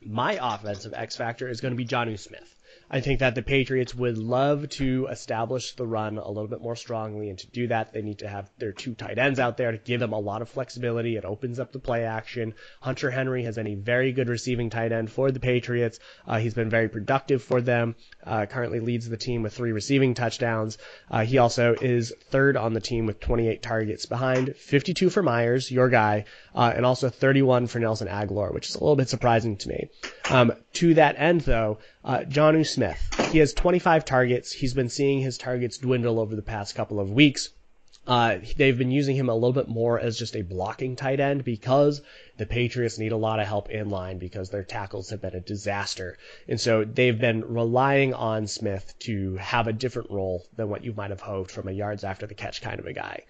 my 0.05 0.39
offensive 0.41 0.93
X 0.93 1.15
factor 1.15 1.47
is 1.47 1.61
going 1.61 1.73
to 1.73 1.77
be 1.77 1.85
Jonnu 1.85 2.17
Smith. 2.17 2.55
I 2.91 3.02
think 3.02 3.19
that 3.19 3.36
the 3.36 3.43
Patriots 3.43 3.93
would 3.93 4.17
love 4.17 4.67
to 4.69 5.08
establish 5.12 5.75
the 5.75 5.86
run 5.86 6.17
a 6.17 6.28
little 6.28 6.47
bit 6.47 6.62
more 6.62 6.75
strongly, 6.75 7.30
and 7.30 7.38
to 7.38 7.47
do 7.47 7.67
that, 7.67 7.93
they 7.93 8.02
need 8.02 8.19
to 8.19 8.28
have 8.28 8.49
their 8.58 8.71
two 8.71 8.95
tight 8.95 9.19
ends 9.19 9.39
out 9.39 9.58
there 9.58 9.71
to 9.71 9.78
give 9.78 9.99
them 9.99 10.12
a 10.12 10.19
lot 10.19 10.41
of 10.41 10.49
flexibility. 10.49 11.15
It 11.15 11.23
opens 11.23 11.60
up 11.60 11.71
the 11.71 11.78
play 11.78 12.04
action. 12.04 12.56
Hunter 12.82 13.12
Henry 13.12 13.43
has 13.43 13.58
been 13.58 13.67
a 13.67 13.75
very 13.75 14.12
good 14.12 14.28
receiving 14.28 14.71
tight 14.71 14.91
end 14.91 15.12
for 15.12 15.30
the 15.30 15.39
Patriots. 15.39 15.99
Uh, 16.25 16.39
he's 16.39 16.56
been 16.56 16.69
very 16.71 16.89
productive 16.89 17.43
for 17.43 17.62
them. 17.62 17.95
Uh, 18.23 18.47
currently 18.47 18.80
leads 18.80 19.08
the 19.08 19.17
team 19.17 19.43
with 19.43 19.54
three 19.54 19.71
receiving 19.71 20.15
touchdowns. 20.15 20.80
Uh, 21.12 21.23
he 21.23 21.38
also 21.38 21.75
is 21.80 22.12
third 22.32 22.58
on 22.58 22.73
the 22.73 22.82
team 22.82 23.06
with 23.06 23.19
28 23.19 23.62
targets 23.62 24.08
behind 24.08 24.56
52 24.56 25.12
for 25.12 25.21
Meyers, 25.21 25.69
your 25.69 25.89
guy, 25.89 26.25
uh, 26.59 26.73
and 26.75 26.85
also 26.85 27.09
31 27.09 27.67
for 27.67 27.79
Nelson 27.79 28.09
Agholor, 28.09 28.53
which 28.53 28.67
is 28.67 28.75
a 28.75 28.81
little 28.81 28.97
bit 28.97 29.07
surprising 29.07 29.55
to 29.55 29.69
me. 29.69 29.89
Um, 30.29 30.51
to 30.73 30.93
that 30.95 31.15
end, 31.17 31.39
though, 31.41 31.77
uh, 32.03 32.25
Jonnu 32.27 32.67
Smith, 32.67 33.01
he 33.31 33.37
has 33.37 33.53
25 33.53 34.03
targets. 34.03 34.51
He's 34.51 34.73
been 34.73 34.89
seeing 34.89 35.21
his 35.21 35.37
targets 35.37 35.77
dwindle 35.77 36.19
over 36.19 36.35
the 36.35 36.41
past 36.41 36.75
couple 36.75 36.99
of 36.99 37.11
weeks. 37.11 37.51
Uh, 38.05 38.39
they've 38.57 38.77
been 38.77 38.91
using 38.91 39.15
him 39.15 39.29
a 39.29 39.33
little 39.33 39.53
bit 39.53 39.69
more 39.69 39.97
as 40.01 40.19
just 40.19 40.35
a 40.35 40.41
blocking 40.41 40.97
tight 40.97 41.21
end 41.21 41.45
because 41.45 42.01
the 42.37 42.45
Patriots 42.45 42.99
need 42.99 43.13
a 43.13 43.17
lot 43.17 43.39
of 43.39 43.47
help 43.47 43.69
in 43.69 43.89
line 43.89 44.17
because 44.17 44.49
their 44.49 44.65
tackles 44.65 45.11
have 45.11 45.21
been 45.21 45.35
a 45.35 45.39
disaster. 45.39 46.17
And 46.49 46.59
so 46.59 46.83
they've 46.83 47.17
been 47.17 47.53
relying 47.53 48.13
on 48.13 48.47
Smith 48.47 48.95
to 48.99 49.37
have 49.37 49.67
a 49.67 49.73
different 49.73 50.11
role 50.11 50.45
than 50.57 50.67
what 50.67 50.83
you 50.83 50.91
might 50.91 51.11
have 51.11 51.21
hoped 51.21 51.51
from 51.51 51.69
a 51.69 51.71
yards 51.71 52.03
after 52.03 52.27
the 52.27 52.33
catch 52.33 52.61
kind 52.61 52.81
of 52.81 52.85
a 52.85 52.91
guy. 52.91 53.23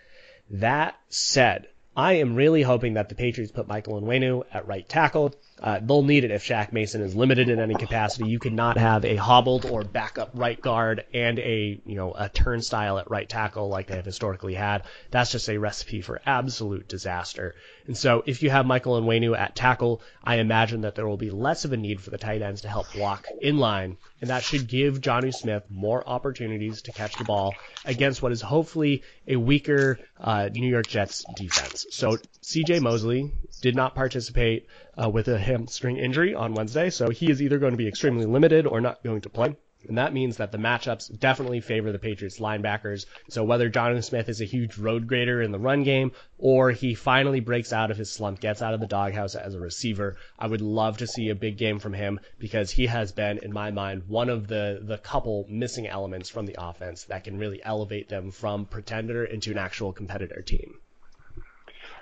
That 0.49 0.95
said, 1.09 1.67
I 1.99 2.13
am 2.13 2.35
really 2.35 2.62
hoping 2.62 2.93
that 2.93 3.09
the 3.09 3.15
Patriots 3.15 3.51
put 3.51 3.67
Michael 3.67 3.99
Onwenu 3.99 4.43
at 4.53 4.65
right 4.65 4.88
tackle. 4.88 5.35
Uh, 5.62 5.81
they'll 5.81 6.01
need 6.01 6.23
it 6.23 6.31
if 6.31 6.41
Shaq 6.41 6.71
Mason 6.71 7.01
is 7.01 7.13
limited 7.13 7.49
in 7.49 7.59
any 7.59 7.75
capacity. 7.75 8.29
You 8.29 8.39
cannot 8.39 8.77
have 8.77 9.03
a 9.03 9.17
hobbled 9.17 9.65
or 9.65 9.83
backup 9.83 10.29
right 10.33 10.59
guard 10.62 11.03
and 11.13 11.38
a 11.39 11.81
you 11.85 11.95
know 11.95 12.13
a 12.13 12.29
turnstile 12.29 12.99
at 12.99 13.12
right 13.12 13.27
tackle 13.27 13.67
like 13.67 13.88
they 13.88 13.97
have 13.97 14.05
historically 14.05 14.53
had. 14.53 14.83
That's 15.12 15.33
just 15.33 15.49
a 15.49 15.57
recipe 15.57 15.99
for 15.99 16.21
absolute 16.25 16.88
disaster. 16.88 17.55
And 17.88 17.97
so 17.97 18.23
if 18.25 18.43
you 18.43 18.49
have 18.49 18.65
Michael 18.65 19.01
Onwenu 19.01 19.38
at 19.38 19.55
tackle, 19.55 20.01
I 20.23 20.35
imagine 20.35 20.81
that 20.81 20.95
there 20.95 21.07
will 21.07 21.17
be 21.17 21.31
less 21.31 21.65
of 21.65 21.73
a 21.73 21.77
need 21.77 21.99
for 21.99 22.12
the 22.12 22.17
tight 22.17 22.41
ends 22.41 22.62
to 22.62 22.69
help 22.69 22.93
block 22.93 23.25
in 23.41 23.57
line, 23.57 23.97
and 24.21 24.29
that 24.29 24.43
should 24.43 24.67
give 24.67 25.01
Jonnu 25.01 25.33
Smith 25.33 25.63
more 25.69 26.07
opportunities 26.07 26.83
to 26.83 26.93
catch 26.93 27.17
the 27.17 27.25
ball 27.25 27.53
against 27.83 28.21
what 28.21 28.31
is 28.31 28.41
hopefully 28.41 29.03
a 29.27 29.35
weaker 29.35 29.99
uh, 30.19 30.49
New 30.53 30.69
York 30.69 30.88
Jets 30.88 31.25
defense. 31.35 31.88
So 31.91 32.17
C.J. 32.41 32.80
Mosley 32.82 33.32
did 33.62 33.75
not 33.75 33.95
participate 33.95 34.67
uh, 34.95 35.10
with 35.10 35.28
a 35.28 35.39
hamstring 35.39 35.97
injury 35.97 36.36
on 36.36 36.54
Wednesday, 36.54 36.91
so 36.91 37.10
he 37.10 37.32
is 37.32 37.41
either 37.41 37.58
going 37.58 37.73
to 37.73 37.78
be 37.78 37.88
extremely 37.88 38.25
limited 38.25 38.67
or 38.67 38.80
not 38.80 39.04
going 39.04 39.21
to 39.21 39.30
play. 39.30 39.56
And 39.88 39.97
that 39.97 40.13
means 40.13 40.38
that 40.38 40.52
the 40.52 40.58
matchups 40.58 41.17
definitely 41.17 41.62
favor 41.62 41.91
the 41.91 41.99
Patriots 41.99 42.39
linebackers. 42.39 43.06
So 43.30 43.45
whether 43.45 43.69
Jonathan 43.69 44.04
Smith 44.04 44.28
is 44.28 44.41
a 44.41 44.45
huge 44.45 44.78
road 44.78 45.08
grader 45.08 45.41
in 45.41 45.52
the 45.52 45.58
run 45.58 45.84
game 45.84 46.12
or 46.38 46.69
he 46.71 46.93
finally 46.93 47.39
breaks 47.39 47.71
out 47.71 47.89
of 47.89 47.97
his 47.97 48.12
slump, 48.12 48.39
gets 48.39 48.62
out 48.62 48.73
of 48.73 48.82
the 48.82 48.88
doghouse 48.88 49.36
as 49.36 49.56
a 49.56 49.60
receiver, 49.60 50.17
I 50.38 50.47
would 50.47 50.62
love 50.62 50.97
to 50.97 51.08
see 51.08 51.30
a 51.30 51.36
big 51.36 51.58
game 51.58 51.80
from 51.80 51.93
him 51.93 52.19
because 52.38 52.71
he 52.71 52.88
has 52.88 53.13
been, 53.13 53.38
in 53.38 53.54
my 53.54 53.71
mind, 53.71 54.04
one 54.08 54.30
of 54.30 54.47
the, 54.47 54.80
the 54.84 54.97
couple 54.97 55.45
missing 55.49 55.88
elements 55.88 56.30
from 56.30 56.45
the 56.45 56.58
offense 56.60 57.06
that 57.06 57.23
can 57.23 57.38
really 57.38 57.63
elevate 57.63 58.10
them 58.10 58.32
from 58.32 58.65
pretender 58.65 59.23
into 59.23 59.52
an 59.52 59.58
actual 59.58 59.93
competitor 59.93 60.41
team. 60.41 60.78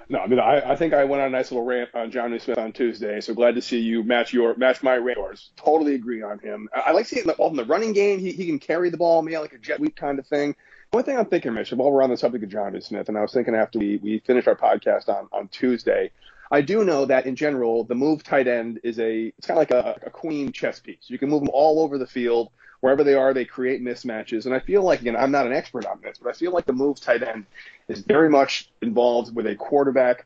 No, 0.09 0.19
I 0.19 0.27
mean, 0.27 0.39
I, 0.39 0.71
I 0.71 0.75
think 0.77 0.93
I 0.93 1.03
went 1.03 1.21
on 1.21 1.27
a 1.27 1.31
nice 1.31 1.51
little 1.51 1.65
rant 1.65 1.89
on 1.93 2.11
Jonnu 2.11 2.39
Smith 2.41 2.57
on 2.57 2.71
Tuesday. 2.71 3.19
So 3.19 3.33
glad 3.33 3.55
to 3.55 3.61
see 3.61 3.79
you 3.79 4.03
match 4.03 4.31
your 4.31 4.55
match 4.55 4.81
my 4.81 4.95
rant. 4.95 5.19
Totally 5.57 5.95
agree 5.95 6.21
on 6.21 6.39
him. 6.39 6.69
I, 6.73 6.79
I 6.87 6.91
like 6.91 7.07
seeing 7.07 7.25
the, 7.25 7.35
in 7.35 7.55
the 7.57 7.65
running 7.65 7.91
game. 7.91 8.19
He, 8.19 8.31
he 8.31 8.45
can 8.45 8.59
carry 8.59 8.89
the 8.89 8.97
ball, 8.97 9.21
maybe 9.21 9.37
like 9.37 9.53
a 9.53 9.57
jet 9.57 9.77
sweep 9.77 9.95
kind 9.95 10.17
of 10.17 10.25
thing. 10.25 10.55
One 10.91 11.03
thing 11.03 11.17
I'm 11.17 11.25
thinking, 11.25 11.53
Mitch, 11.53 11.73
while 11.73 11.91
we're 11.91 12.01
on 12.01 12.09
the 12.09 12.17
subject 12.17 12.45
of 12.45 12.49
Jonnu 12.49 12.81
Smith, 12.81 13.09
and 13.09 13.17
I 13.17 13.21
was 13.21 13.33
thinking 13.33 13.55
after 13.55 13.79
we, 13.79 13.97
we 13.97 14.19
finished 14.19 14.47
our 14.47 14.55
podcast 14.55 15.09
on, 15.09 15.27
on 15.33 15.49
Tuesday, 15.49 16.11
I 16.49 16.61
do 16.61 16.85
know 16.85 17.05
that 17.05 17.25
in 17.25 17.35
general, 17.35 17.83
the 17.83 17.95
move 17.95 18.23
tight 18.23 18.47
end 18.47 18.79
is 18.83 18.99
a 18.99 19.33
it's 19.37 19.45
kind 19.45 19.59
of 19.59 19.69
like 19.69 19.71
a, 19.71 20.07
a 20.07 20.09
queen 20.09 20.53
chess 20.53 20.79
piece. 20.79 21.03
You 21.07 21.19
can 21.19 21.29
move 21.29 21.41
them 21.41 21.51
all 21.53 21.81
over 21.81 21.97
the 21.97 22.07
field 22.07 22.51
wherever 22.81 23.03
they 23.03 23.13
are, 23.13 23.33
they 23.33 23.45
create 23.45 23.81
mismatches. 23.81 24.45
And 24.45 24.53
I 24.53 24.59
feel 24.59 24.83
like, 24.83 25.01
again, 25.01 25.15
I'm 25.15 25.31
not 25.31 25.45
an 25.45 25.53
expert 25.53 25.85
on 25.85 25.99
this, 26.01 26.19
but 26.21 26.29
I 26.29 26.33
feel 26.33 26.51
like 26.51 26.65
the 26.65 26.73
move 26.73 26.99
tight 26.99 27.23
end 27.23 27.45
is 27.87 28.01
very 28.01 28.29
much 28.29 28.69
involved 28.81 29.35
with 29.35 29.47
a 29.47 29.55
quarterback 29.55 30.25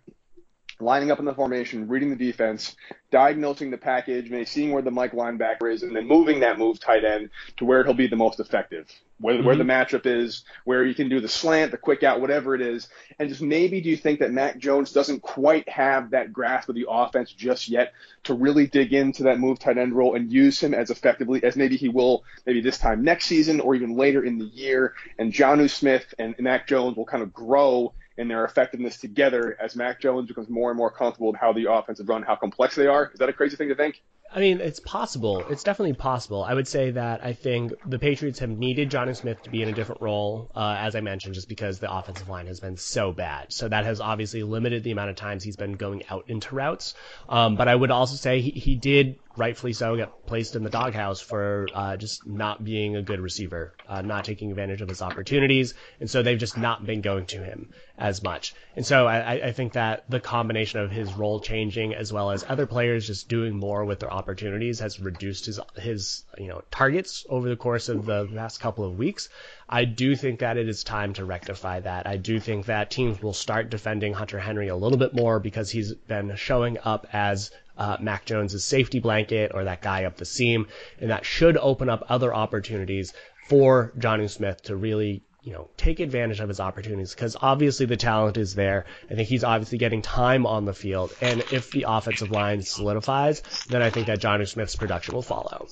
lining 0.79 1.11
up 1.11 1.19
in 1.19 1.25
the 1.25 1.33
formation, 1.33 1.87
reading 1.87 2.09
the 2.09 2.15
defense, 2.15 2.75
diagnosing 3.11 3.71
the 3.71 3.77
package, 3.77 4.29
maybe 4.29 4.45
seeing 4.45 4.71
where 4.71 4.81
the 4.81 4.91
Mike 4.91 5.13
linebacker 5.13 5.71
is, 5.71 5.83
and 5.83 5.95
then 5.95 6.07
moving 6.07 6.39
that 6.39 6.57
move 6.57 6.79
tight 6.79 7.05
end 7.05 7.29
to 7.57 7.65
where 7.65 7.83
he'll 7.83 7.93
be 7.93 8.07
the 8.07 8.15
most 8.15 8.39
effective, 8.39 8.87
where, 9.21 9.35
mm-hmm. 9.35 9.45
where 9.45 9.55
the 9.55 9.63
mm-hmm. 9.63 9.95
matchup 9.95 10.05
is, 10.05 10.43
where 10.65 10.83
you 10.83 10.93
can 10.93 11.09
do 11.09 11.21
the 11.21 11.29
slant, 11.29 11.71
the 11.71 11.77
quick 11.77 12.03
out, 12.03 12.19
whatever 12.19 12.55
it 12.55 12.61
is. 12.61 12.89
And 13.19 13.29
just 13.29 13.41
maybe 13.41 13.81
do 13.81 13.89
you 13.89 13.97
think 13.97 14.19
that 14.19 14.31
Mac 14.31 14.57
Jones 14.57 14.91
doesn't 14.91 15.21
quite 15.21 15.67
have 15.69 16.11
that 16.11 16.33
grasp 16.33 16.69
of 16.69 16.75
the 16.75 16.87
offense 16.89 17.31
just 17.31 17.69
yet 17.69 17.93
to 18.23 18.33
really 18.33 18.67
dig 18.67 18.93
into 18.93 19.23
that 19.23 19.39
move 19.39 19.59
tight 19.59 19.77
end 19.77 19.93
role 19.93 20.15
and 20.15 20.31
use 20.31 20.61
him 20.61 20.73
as 20.73 20.89
effectively 20.89 21.43
as 21.43 21.55
maybe 21.55 21.77
he 21.77 21.89
will 21.89 22.23
maybe 22.45 22.61
this 22.61 22.77
time 22.77 23.03
next 23.03 23.25
season 23.25 23.59
or 23.59 23.75
even 23.75 23.95
later 23.95 24.23
in 24.23 24.37
the 24.37 24.45
year. 24.45 24.93
And 25.17 25.31
Jonnu 25.31 25.69
Smith 25.69 26.13
and 26.19 26.35
Mac 26.39 26.67
Jones 26.67 26.97
will 26.97 27.05
kind 27.05 27.23
of 27.23 27.33
grow 27.33 27.93
in 28.17 28.27
their 28.27 28.45
effectiveness 28.45 28.97
together 28.97 29.57
as 29.59 29.75
Mac 29.75 29.99
Jones 30.01 30.27
becomes 30.27 30.49
more 30.49 30.69
and 30.69 30.77
more 30.77 30.91
comfortable 30.91 31.31
with 31.31 31.39
how 31.39 31.53
the 31.53 31.71
offensive 31.71 32.07
run, 32.09 32.23
how 32.23 32.35
complex 32.35 32.75
they 32.75 32.87
are. 32.87 33.09
Is 33.13 33.19
that 33.19 33.29
a 33.29 33.33
crazy 33.33 33.55
thing 33.55 33.69
to 33.69 33.75
think? 33.75 34.01
I 34.33 34.39
mean, 34.39 34.61
it's 34.61 34.79
possible. 34.79 35.45
It's 35.49 35.63
definitely 35.63 35.93
possible. 35.93 36.43
I 36.43 36.53
would 36.53 36.67
say 36.67 36.91
that 36.91 37.23
I 37.23 37.33
think 37.33 37.73
the 37.83 37.99
Patriots 37.99 38.39
have 38.39 38.49
needed 38.49 38.89
Jonnu 38.89 39.15
Smith 39.15 39.43
to 39.43 39.49
be 39.49 39.61
in 39.61 39.67
a 39.67 39.73
different 39.73 40.01
role, 40.01 40.49
uh, 40.55 40.77
as 40.79 40.95
I 40.95 41.01
mentioned, 41.01 41.35
just 41.35 41.49
because 41.49 41.79
the 41.79 41.93
offensive 41.93 42.29
line 42.29 42.47
has 42.47 42.61
been 42.61 42.77
so 42.77 43.11
bad. 43.11 43.51
So 43.51 43.67
that 43.67 43.83
has 43.83 43.99
obviously 43.99 44.43
limited 44.43 44.83
the 44.83 44.91
amount 44.91 45.09
of 45.09 45.17
times 45.17 45.43
he's 45.43 45.57
been 45.57 45.73
going 45.73 46.03
out 46.09 46.25
into 46.29 46.55
routes. 46.55 46.93
Um, 47.27 47.57
but 47.57 47.67
I 47.67 47.75
would 47.75 47.91
also 47.91 48.15
say 48.15 48.39
he, 48.39 48.51
he 48.51 48.75
did 48.75 49.17
rightfully 49.37 49.73
so, 49.73 49.95
get 49.95 50.25
placed 50.25 50.55
in 50.55 50.63
the 50.63 50.69
doghouse 50.69 51.21
for 51.21 51.67
uh, 51.73 51.97
just 51.97 52.27
not 52.27 52.63
being 52.63 52.95
a 52.95 53.01
good 53.01 53.19
receiver, 53.19 53.73
uh, 53.87 54.01
not 54.01 54.25
taking 54.25 54.51
advantage 54.51 54.81
of 54.81 54.89
his 54.89 55.01
opportunities, 55.01 55.73
and 55.99 56.09
so 56.09 56.21
they've 56.21 56.39
just 56.39 56.57
not 56.57 56.85
been 56.85 57.01
going 57.01 57.25
to 57.27 57.43
him 57.43 57.69
as 57.97 58.23
much. 58.23 58.53
And 58.75 58.85
so 58.85 59.05
I, 59.07 59.47
I 59.47 59.51
think 59.51 59.73
that 59.73 60.09
the 60.09 60.19
combination 60.19 60.79
of 60.79 60.91
his 60.91 61.13
role 61.13 61.39
changing 61.39 61.93
as 61.93 62.11
well 62.11 62.31
as 62.31 62.43
other 62.47 62.65
players 62.65 63.07
just 63.07 63.29
doing 63.29 63.55
more 63.55 63.85
with 63.85 63.99
their 63.99 64.11
opportunities 64.11 64.79
has 64.79 64.99
reduced 64.99 65.45
his 65.45 65.59
his 65.75 66.23
you 66.37 66.47
know 66.47 66.63
targets 66.71 67.25
over 67.29 67.47
the 67.47 67.55
course 67.55 67.89
of 67.89 68.05
the 68.05 68.23
last 68.23 68.59
couple 68.59 68.83
of 68.83 68.97
weeks. 68.97 69.29
I 69.69 69.85
do 69.85 70.15
think 70.15 70.39
that 70.39 70.57
it 70.57 70.67
is 70.67 70.83
time 70.83 71.13
to 71.13 71.25
rectify 71.25 71.79
that. 71.81 72.07
I 72.07 72.17
do 72.17 72.39
think 72.39 72.65
that 72.65 72.91
teams 72.91 73.21
will 73.21 73.33
start 73.33 73.69
defending 73.69 74.13
Hunter 74.13 74.39
Henry 74.39 74.67
a 74.67 74.75
little 74.75 74.97
bit 74.97 75.13
more 75.13 75.39
because 75.39 75.69
he's 75.69 75.93
been 75.93 76.35
showing 76.35 76.77
up 76.83 77.07
as 77.13 77.51
uh, 77.81 77.97
Mac 77.99 78.25
Jones's 78.25 78.63
safety 78.63 78.99
blanket 78.99 79.51
or 79.55 79.63
that 79.63 79.81
guy 79.81 80.03
up 80.03 80.15
the 80.15 80.25
seam, 80.25 80.67
and 80.99 81.09
that 81.09 81.25
should 81.25 81.57
open 81.57 81.89
up 81.89 82.03
other 82.09 82.31
opportunities 82.31 83.13
for 83.47 83.91
Jonnu 83.97 84.29
Smith 84.29 84.61
to 84.63 84.75
really 84.75 85.23
you 85.41 85.53
know, 85.53 85.67
take 85.75 85.99
advantage 85.99 86.39
of 86.39 86.47
his 86.47 86.59
opportunities 86.59 87.15
because 87.15 87.35
obviously 87.41 87.87
the 87.87 87.97
talent 87.97 88.37
is 88.37 88.53
there. 88.53 88.85
I 89.09 89.15
think 89.15 89.27
he's 89.27 89.43
obviously 89.43 89.79
getting 89.79 90.03
time 90.03 90.45
on 90.45 90.65
the 90.65 90.73
field. 90.73 91.11
And 91.19 91.39
if 91.51 91.71
the 91.71 91.85
offensive 91.87 92.29
line 92.29 92.61
solidifies, 92.61 93.41
then 93.67 93.81
I 93.81 93.89
think 93.89 94.05
that 94.05 94.19
Jonnu 94.19 94.47
Smith's 94.47 94.75
production 94.75 95.15
will 95.15 95.23
follow. 95.23 95.67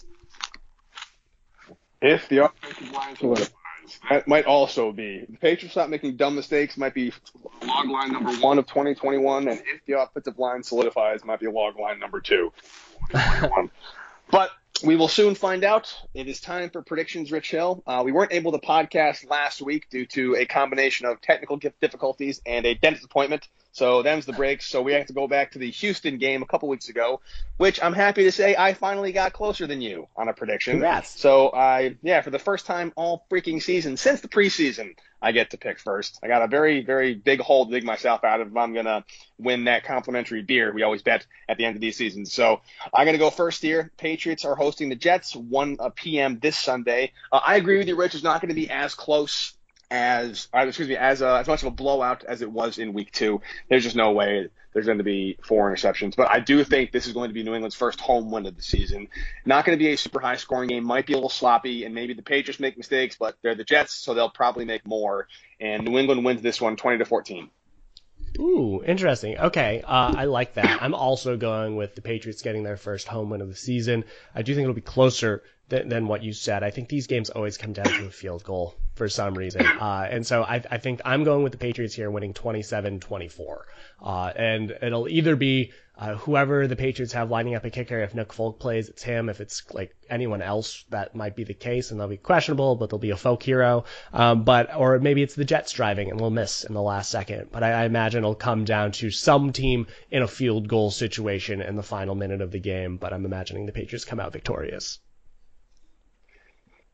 If 2.02 2.28
the 2.30 2.45
offensive 2.45 2.91
line 2.91 3.15
solidifies, 3.17 3.54
that 4.10 4.28
might 4.28 4.45
also 4.45 4.91
be 4.91 5.25
the 5.30 5.38
Patriots 5.38 5.75
not 5.75 5.89
making 5.89 6.15
dumb 6.15 6.36
mistakes 6.36 6.78
might 6.78 6.93
be 6.93 7.13
log 7.65 7.89
line 7.89 8.12
number 8.12 8.32
one 8.38 8.60
of 8.60 8.67
2021, 8.67 9.47
and 9.47 9.60
if 9.60 9.86
the 9.86 9.99
offensive 9.99 10.38
line 10.38 10.63
solidifies, 10.63 11.23
might 11.23 11.39
be 11.39 11.47
log 11.47 11.78
line 11.80 11.99
number 11.99 12.21
two. 12.21 12.52
but 14.32 14.52
we 14.84 14.95
will 14.95 15.08
soon 15.08 15.36
find 15.36 15.63
out. 15.63 15.93
It 16.13 16.28
is 16.28 16.39
time 16.39 16.69
for 16.69 16.82
predictions, 16.82 17.32
Rich 17.32 17.52
Hill. 17.52 17.84
Uh, 17.86 18.02
we 18.06 18.12
weren't 18.12 18.34
able 18.34 18.52
to 18.54 18.60
podcast 18.60 19.30
last 19.30 19.62
week 19.62 19.89
due 19.89 20.06
to 20.08 20.36
a 20.36 20.45
combination 20.45 21.06
of 21.06 21.21
technical 21.21 21.58
difficulties 21.58 22.41
and 22.45 22.65
a 22.65 22.75
dentist 22.75 23.06
appointment. 23.06 23.47
So 23.71 24.01
them's 24.01 24.25
the 24.25 24.34
breaks. 24.34 24.67
So 24.67 24.82
we 24.82 24.93
have 24.93 25.08
to 25.08 25.13
go 25.13 25.27
back 25.27 25.51
to 25.51 25.60
the 25.60 25.69
Houston 25.71 26.17
game 26.17 26.41
a 26.41 26.45
couple 26.45 26.69
weeks 26.69 26.89
ago, 26.89 27.21
which 27.58 27.82
I'm 27.82 27.93
happy 27.93 28.23
to 28.23 28.32
say 28.32 28.55
I 28.55 28.73
finally 28.73 29.12
got 29.12 29.34
closer 29.34 29.67
than 29.67 29.82
you 29.82 30.08
on 30.17 30.27
a 30.27 30.34
prediction. 30.34 30.73
Congrats. 30.73 31.19
So 31.19 31.51
I, 31.53 31.95
yeah, 32.01 32.21
for 32.21 32.29
the 32.29 32.39
first 32.39 32.65
time 32.65 32.91
all 32.95 33.25
freaking 33.32 33.62
season 33.62 33.97
since 33.97 34.21
the 34.21 34.27
preseason, 34.27 34.95
I 35.21 35.34
get 35.34 35.51
to 35.51 35.58
pick 35.58 35.79
first. 35.79 36.19
I 36.23 36.27
got 36.27 36.41
a 36.41 36.47
very, 36.47 36.84
very 36.84 37.13
big 37.13 37.41
hole 37.41 37.65
to 37.65 37.71
dig 37.71 37.84
myself 37.84 38.23
out 38.23 38.41
of 38.41 38.47
if 38.47 38.58
I'm 38.58 38.73
gonna 38.73 39.03
win 39.38 39.65
that 39.65 39.84
complimentary 39.84 40.41
beer 40.41 40.73
we 40.73 40.84
always 40.84 41.01
bet 41.01 41.25
at 41.47 41.58
the 41.58 41.65
end 41.65 41.75
of 41.75 41.82
these 41.82 41.97
seasons. 41.97 42.34
So 42.34 42.62
I'm 42.93 43.05
gonna 43.05 43.17
go 43.17 43.29
first 43.29 43.62
here. 43.62 43.91
Patriots 43.97 44.45
are 44.45 44.55
hosting 44.55 44.89
the 44.89 44.95
Jets 44.95 45.36
1 45.36 45.77
p.m. 45.95 46.39
this 46.39 46.58
Sunday. 46.58 47.12
Uh, 47.32 47.39
I 47.43 47.55
agree 47.55 47.77
with 47.77 47.88
you, 47.88 47.95
Rich. 47.95 48.15
It's 48.15 48.23
not 48.23 48.41
going 48.41 48.49
to 48.49 48.55
be 48.55 48.69
as 48.69 48.93
close 48.95 49.53
as 49.91 50.47
uh, 50.54 50.65
excuse 50.67 50.88
me 50.88 50.95
as 50.95 51.21
uh, 51.21 51.36
as 51.36 51.47
much 51.47 51.62
of 51.62 51.67
a 51.67 51.71
blowout 51.71 52.23
as 52.23 52.41
it 52.41 52.52
was 52.52 52.78
in 52.78 52.93
week 52.93 53.12
two. 53.12 53.41
There's 53.69 53.84
just 53.84 53.95
no 53.95 54.12
way 54.12 54.49
there's 54.73 54.86
going 54.86 54.99
to 54.99 55.04
be 55.04 55.38
four 55.43 55.71
interceptions. 55.71 56.15
But 56.15 56.30
I 56.30 56.39
do 56.39 56.63
think 56.63 56.91
this 56.91 57.08
is 57.08 57.13
going 57.13 57.30
to 57.30 57.34
be 57.34 57.43
New 57.43 57.54
England's 57.54 57.75
first 57.75 57.99
home 57.99 58.32
win 58.32 58.45
of 58.45 58.56
the 58.56 58.62
season. 58.62 59.08
Not 59.45 59.65
going 59.65 59.78
to 59.78 59.84
be 59.84 59.91
a 59.91 59.97
super 59.97 60.19
high 60.19 60.36
scoring 60.36 60.69
game. 60.69 60.84
Might 60.84 61.08
be 61.08 61.13
a 61.13 61.17
little 61.17 61.30
sloppy, 61.30 61.86
and 61.86 61.95
maybe 61.95 62.13
the 62.13 62.21
Patriots 62.21 62.60
make 62.60 62.78
mistakes, 62.78 63.15
but 63.19 63.36
they're 63.41 63.56
the 63.56 63.63
Jets, 63.63 63.93
so 63.93 64.13
they'll 64.13 64.30
probably 64.30 64.65
make 64.65 64.86
more. 64.86 65.28
And 65.60 65.84
New 65.84 65.97
England 65.97 66.23
wins 66.23 66.41
this 66.41 66.62
one, 66.62 66.75
20 66.75 66.99
to 66.99 67.06
14. 67.06 67.49
Ooh, 68.38 68.84
interesting. 68.86 69.38
Okay, 69.38 69.82
uh, 69.86 70.13
I 70.15 70.25
like 70.25 70.54
that. 70.54 70.84
I'm 70.84 70.93
also 70.93 71.36
going 71.36 71.75
with 71.75 71.95
the 71.95 72.02
Patriots 72.02 72.43
getting 72.43 72.63
their 72.63 72.78
first 72.78 73.08
home 73.08 73.32
win 73.32 73.41
of 73.41 73.49
the 73.49 73.56
season. 73.56 74.06
I 74.36 74.43
do 74.43 74.54
think 74.54 74.63
it'll 74.63 74.75
be 74.75 74.82
closer 74.82 75.43
than, 75.69 75.89
than 75.89 76.08
what 76.08 76.23
you 76.23 76.34
said. 76.34 76.63
I 76.63 76.71
think 76.71 76.89
these 76.89 77.08
games 77.08 77.29
always 77.29 77.58
come 77.58 77.73
down 77.73 77.86
to 77.86 78.08
a 78.08 78.12
field 78.12 78.43
goal 78.43 78.75
for 78.95 79.08
some 79.10 79.36
reason. 79.36 79.65
Uh, 79.79 80.05
and 80.10 80.27
so 80.27 80.43
I, 80.43 80.62
I, 80.69 80.77
think 80.77 80.99
I'm 81.05 81.23
going 81.23 81.41
with 81.41 81.53
the 81.53 81.58
Patriots 81.58 81.93
here 81.93 82.12
winning 82.12 82.34
27-24. 82.34 83.60
Uh, 84.03 84.32
and 84.36 84.71
it'll 84.82 85.08
either 85.08 85.38
be 85.38 85.71
uh, 85.97 86.15
whoever 86.15 86.67
the 86.67 86.75
Patriots 86.75 87.13
have 87.13 87.29
lining 87.29 87.55
up 87.55 87.65
a 87.65 87.69
kicker. 87.69 88.01
If 88.01 88.15
Nick 88.15 88.34
Folk 88.34 88.60
plays, 88.60 88.89
it's 88.89 89.03
him. 89.03 89.29
If 89.29 89.41
it's 89.41 89.63
like 89.73 89.95
anyone 90.10 90.41
else, 90.41 90.86
that 90.89 91.15
might 91.15 91.36
be 91.36 91.43
the 91.43 91.53
case, 91.53 91.91
and 91.91 91.99
they'll 91.99 92.08
be 92.08 92.17
questionable, 92.17 92.75
but 92.75 92.89
they'll 92.89 92.99
be 92.99 93.12
a 93.12 93.17
folk 93.17 93.43
hero. 93.43 93.84
Um, 94.13 94.43
but 94.43 94.75
or 94.75 94.99
maybe 94.99 95.23
it's 95.23 95.36
the 95.36 95.45
Jets 95.45 95.73
driving 95.73 96.10
and 96.10 96.19
they'll 96.19 96.29
miss 96.29 96.63
in 96.63 96.73
the 96.73 96.82
last 96.82 97.12
second. 97.12 97.49
But 97.51 97.63
I, 97.63 97.71
I 97.71 97.86
imagine 97.86 98.19
it'll 98.19 98.36
come 98.36 98.65
down 98.65 98.93
to 98.93 99.12
some 99.12 99.51
team 99.51 99.88
in 100.10 100.23
a 100.23 100.27
field 100.27 100.67
goal 100.67 100.91
situation 100.91 101.62
in 101.62 101.75
the 101.75 101.84
final 101.84 102.15
minute 102.15 102.41
of 102.41 102.51
the 102.51 102.60
game. 102.60 102.97
But 102.97 103.13
I'm 103.13 103.25
imagining 103.25 103.65
the 103.65 103.71
Patriots 103.73 104.05
come 104.05 104.19
out 104.19 104.34
victorious. 104.34 104.99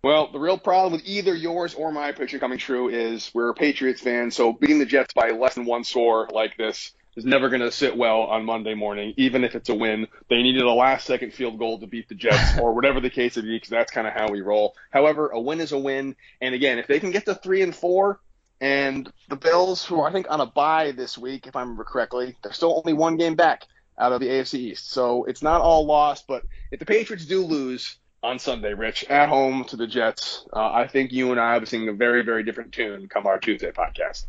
Well, 0.06 0.28
the 0.32 0.38
real 0.38 0.60
problem 0.60 0.94
with 0.94 1.02
either 1.08 1.34
yours 1.34 1.74
or 1.74 1.92
my 1.92 2.12
prediction 2.12 2.40
coming 2.40 2.60
true 2.60 2.90
is 2.90 3.32
we're 3.34 3.56
Patriots 3.56 4.02
fans, 4.02 4.36
so 4.36 4.54
beating 4.54 4.78
the 4.78 4.86
Jets 4.86 5.16
by 5.16 5.32
less 5.32 5.56
than 5.56 5.66
one 5.66 5.84
score 5.84 6.30
like 6.32 6.56
this 6.58 6.92
is 7.16 7.26
never 7.26 7.50
going 7.50 7.64
to 7.64 7.72
sit 7.72 7.98
well 7.98 8.20
on 8.20 8.46
Monday 8.46 8.76
morning, 8.76 9.16
even 9.18 9.44
if 9.44 9.56
it's 9.56 9.70
a 9.70 9.74
win. 9.74 10.06
They 10.30 10.44
needed 10.44 10.62
a 10.62 10.72
last 10.72 11.08
second 11.08 11.34
field 11.34 11.58
goal 11.58 11.80
to 11.80 11.88
beat 11.88 12.08
the 12.08 12.14
Jets 12.14 12.60
or 12.62 12.74
whatever 12.76 13.00
the 13.00 13.10
case 13.10 13.36
may 13.36 13.42
be, 13.42 13.56
because 13.56 13.72
that's 13.72 13.92
kind 13.92 14.06
of 14.06 14.14
how 14.14 14.30
we 14.30 14.42
roll. 14.42 14.76
However, 14.92 15.30
a 15.30 15.42
win 15.42 15.60
is 15.60 15.72
a 15.72 15.80
win. 15.80 16.16
And 16.40 16.54
again, 16.54 16.78
if 16.78 16.86
they 16.86 17.00
can 17.00 17.10
get 17.10 17.26
to 17.26 17.34
three 17.34 17.64
and 17.64 17.76
four, 17.76 18.20
and 18.62 19.12
the 19.28 19.36
Bills, 19.36 19.84
who 19.84 20.02
are, 20.02 20.08
I 20.08 20.12
think 20.12 20.28
on 20.30 20.40
a 20.40 20.46
bye 20.46 20.92
this 20.92 21.18
week, 21.18 21.48
if 21.48 21.56
I 21.56 21.62
remember 21.62 21.84
correctly, 21.84 22.38
they're 22.44 22.54
still 22.54 22.78
only 22.78 22.94
one 22.94 23.18
game 23.18 23.34
back 23.34 23.64
out 23.98 24.12
of 24.12 24.20
the 24.20 24.28
AFC 24.28 24.54
East. 24.60 24.92
So 24.92 25.24
it's 25.24 25.42
not 25.42 25.62
all 25.62 25.88
lost, 25.88 26.26
but 26.28 26.44
if 26.70 26.78
the 26.78 26.86
Patriots 26.86 27.26
do 27.26 27.44
lose, 27.44 27.98
on 28.26 28.40
Sunday, 28.40 28.74
Rich, 28.74 29.04
at 29.06 29.30
home 29.30 29.66
to 29.66 29.76
the 29.76 29.86
Jets. 29.86 30.46
Uh, 30.52 30.72
I 30.72 30.88
think 30.88 31.12
you 31.12 31.32
and 31.32 31.40
I 31.40 31.54
will 31.54 31.62
be 31.62 31.66
singing 31.68 31.90
a 31.90 31.94
very, 31.94 32.24
very 32.24 32.44
different 32.44 32.74
tune 32.74 33.08
come 33.08 33.28
our 33.28 33.38
Tuesday 33.38 33.72
podcast. 33.72 34.26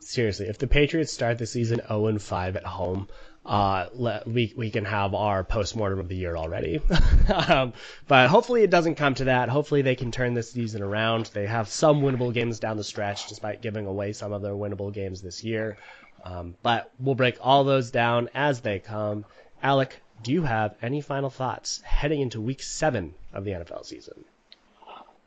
Seriously, 0.00 0.48
if 0.48 0.58
the 0.58 0.66
Patriots 0.66 1.12
start 1.12 1.38
the 1.38 1.46
season 1.46 1.80
0 1.86 2.08
and 2.08 2.20
5 2.20 2.56
at 2.56 2.64
home, 2.64 3.08
uh, 3.46 3.86
let, 3.94 4.26
we 4.26 4.52
we 4.56 4.70
can 4.70 4.84
have 4.84 5.14
our 5.14 5.44
postmortem 5.44 6.00
of 6.00 6.08
the 6.08 6.16
year 6.16 6.36
already. 6.36 6.80
um, 7.48 7.72
but 8.08 8.28
hopefully 8.28 8.64
it 8.64 8.70
doesn't 8.70 8.96
come 8.96 9.14
to 9.14 9.24
that. 9.24 9.48
Hopefully 9.48 9.82
they 9.82 9.94
can 9.94 10.10
turn 10.10 10.34
this 10.34 10.50
season 10.50 10.82
around. 10.82 11.26
They 11.32 11.46
have 11.46 11.68
some 11.68 12.02
winnable 12.02 12.34
games 12.34 12.58
down 12.58 12.76
the 12.76 12.84
stretch, 12.84 13.28
despite 13.28 13.62
giving 13.62 13.86
away 13.86 14.12
some 14.12 14.32
of 14.32 14.42
their 14.42 14.52
winnable 14.52 14.92
games 14.92 15.22
this 15.22 15.44
year. 15.44 15.78
Um, 16.24 16.56
but 16.62 16.90
we'll 16.98 17.14
break 17.14 17.38
all 17.40 17.64
those 17.64 17.90
down 17.92 18.28
as 18.34 18.60
they 18.60 18.78
come. 18.80 19.24
Alec, 19.62 20.02
do 20.22 20.32
you 20.32 20.42
have 20.42 20.74
any 20.82 21.00
final 21.00 21.30
thoughts 21.30 21.80
heading 21.82 22.20
into 22.20 22.40
week 22.40 22.62
seven 22.62 23.14
of 23.32 23.44
the 23.44 23.52
NFL 23.52 23.84
season? 23.84 24.24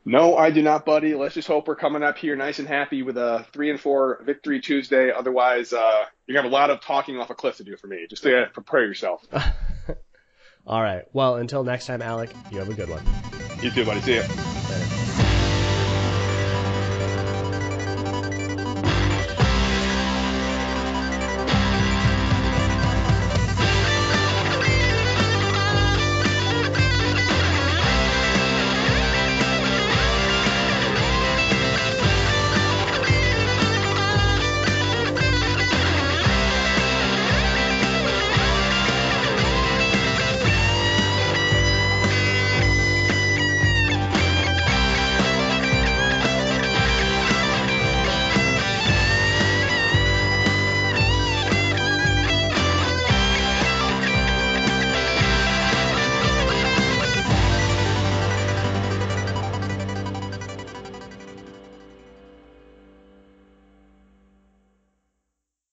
No, 0.06 0.36
I 0.36 0.50
do 0.50 0.60
not, 0.60 0.84
buddy. 0.84 1.14
Let's 1.14 1.34
just 1.34 1.48
hope 1.48 1.66
we're 1.66 1.76
coming 1.76 2.02
up 2.02 2.18
here 2.18 2.36
nice 2.36 2.58
and 2.58 2.68
happy 2.68 3.02
with 3.02 3.16
a 3.16 3.46
three 3.52 3.70
and 3.70 3.80
four 3.80 4.22
victory 4.22 4.60
Tuesday. 4.60 5.10
Otherwise, 5.10 5.72
uh, 5.72 6.04
you're 6.26 6.34
gonna 6.34 6.44
have 6.44 6.52
a 6.52 6.54
lot 6.54 6.70
of 6.70 6.80
talking 6.82 7.18
off 7.18 7.30
a 7.30 7.34
cliff 7.34 7.56
to 7.56 7.64
do 7.64 7.76
for 7.76 7.86
me. 7.86 8.06
Just 8.08 8.22
to 8.24 8.50
prepare 8.52 8.84
yourself. 8.84 9.26
All 10.66 10.82
right. 10.82 11.04
Well, 11.12 11.36
until 11.36 11.64
next 11.64 11.86
time, 11.86 12.02
Alec, 12.02 12.30
you 12.50 12.58
have 12.58 12.68
a 12.68 12.74
good 12.74 12.90
one. 12.90 13.02
You 13.62 13.70
too, 13.70 13.84
buddy. 13.84 14.00
See 14.02 14.16
ya. 14.16 14.22
Later. 14.22 15.13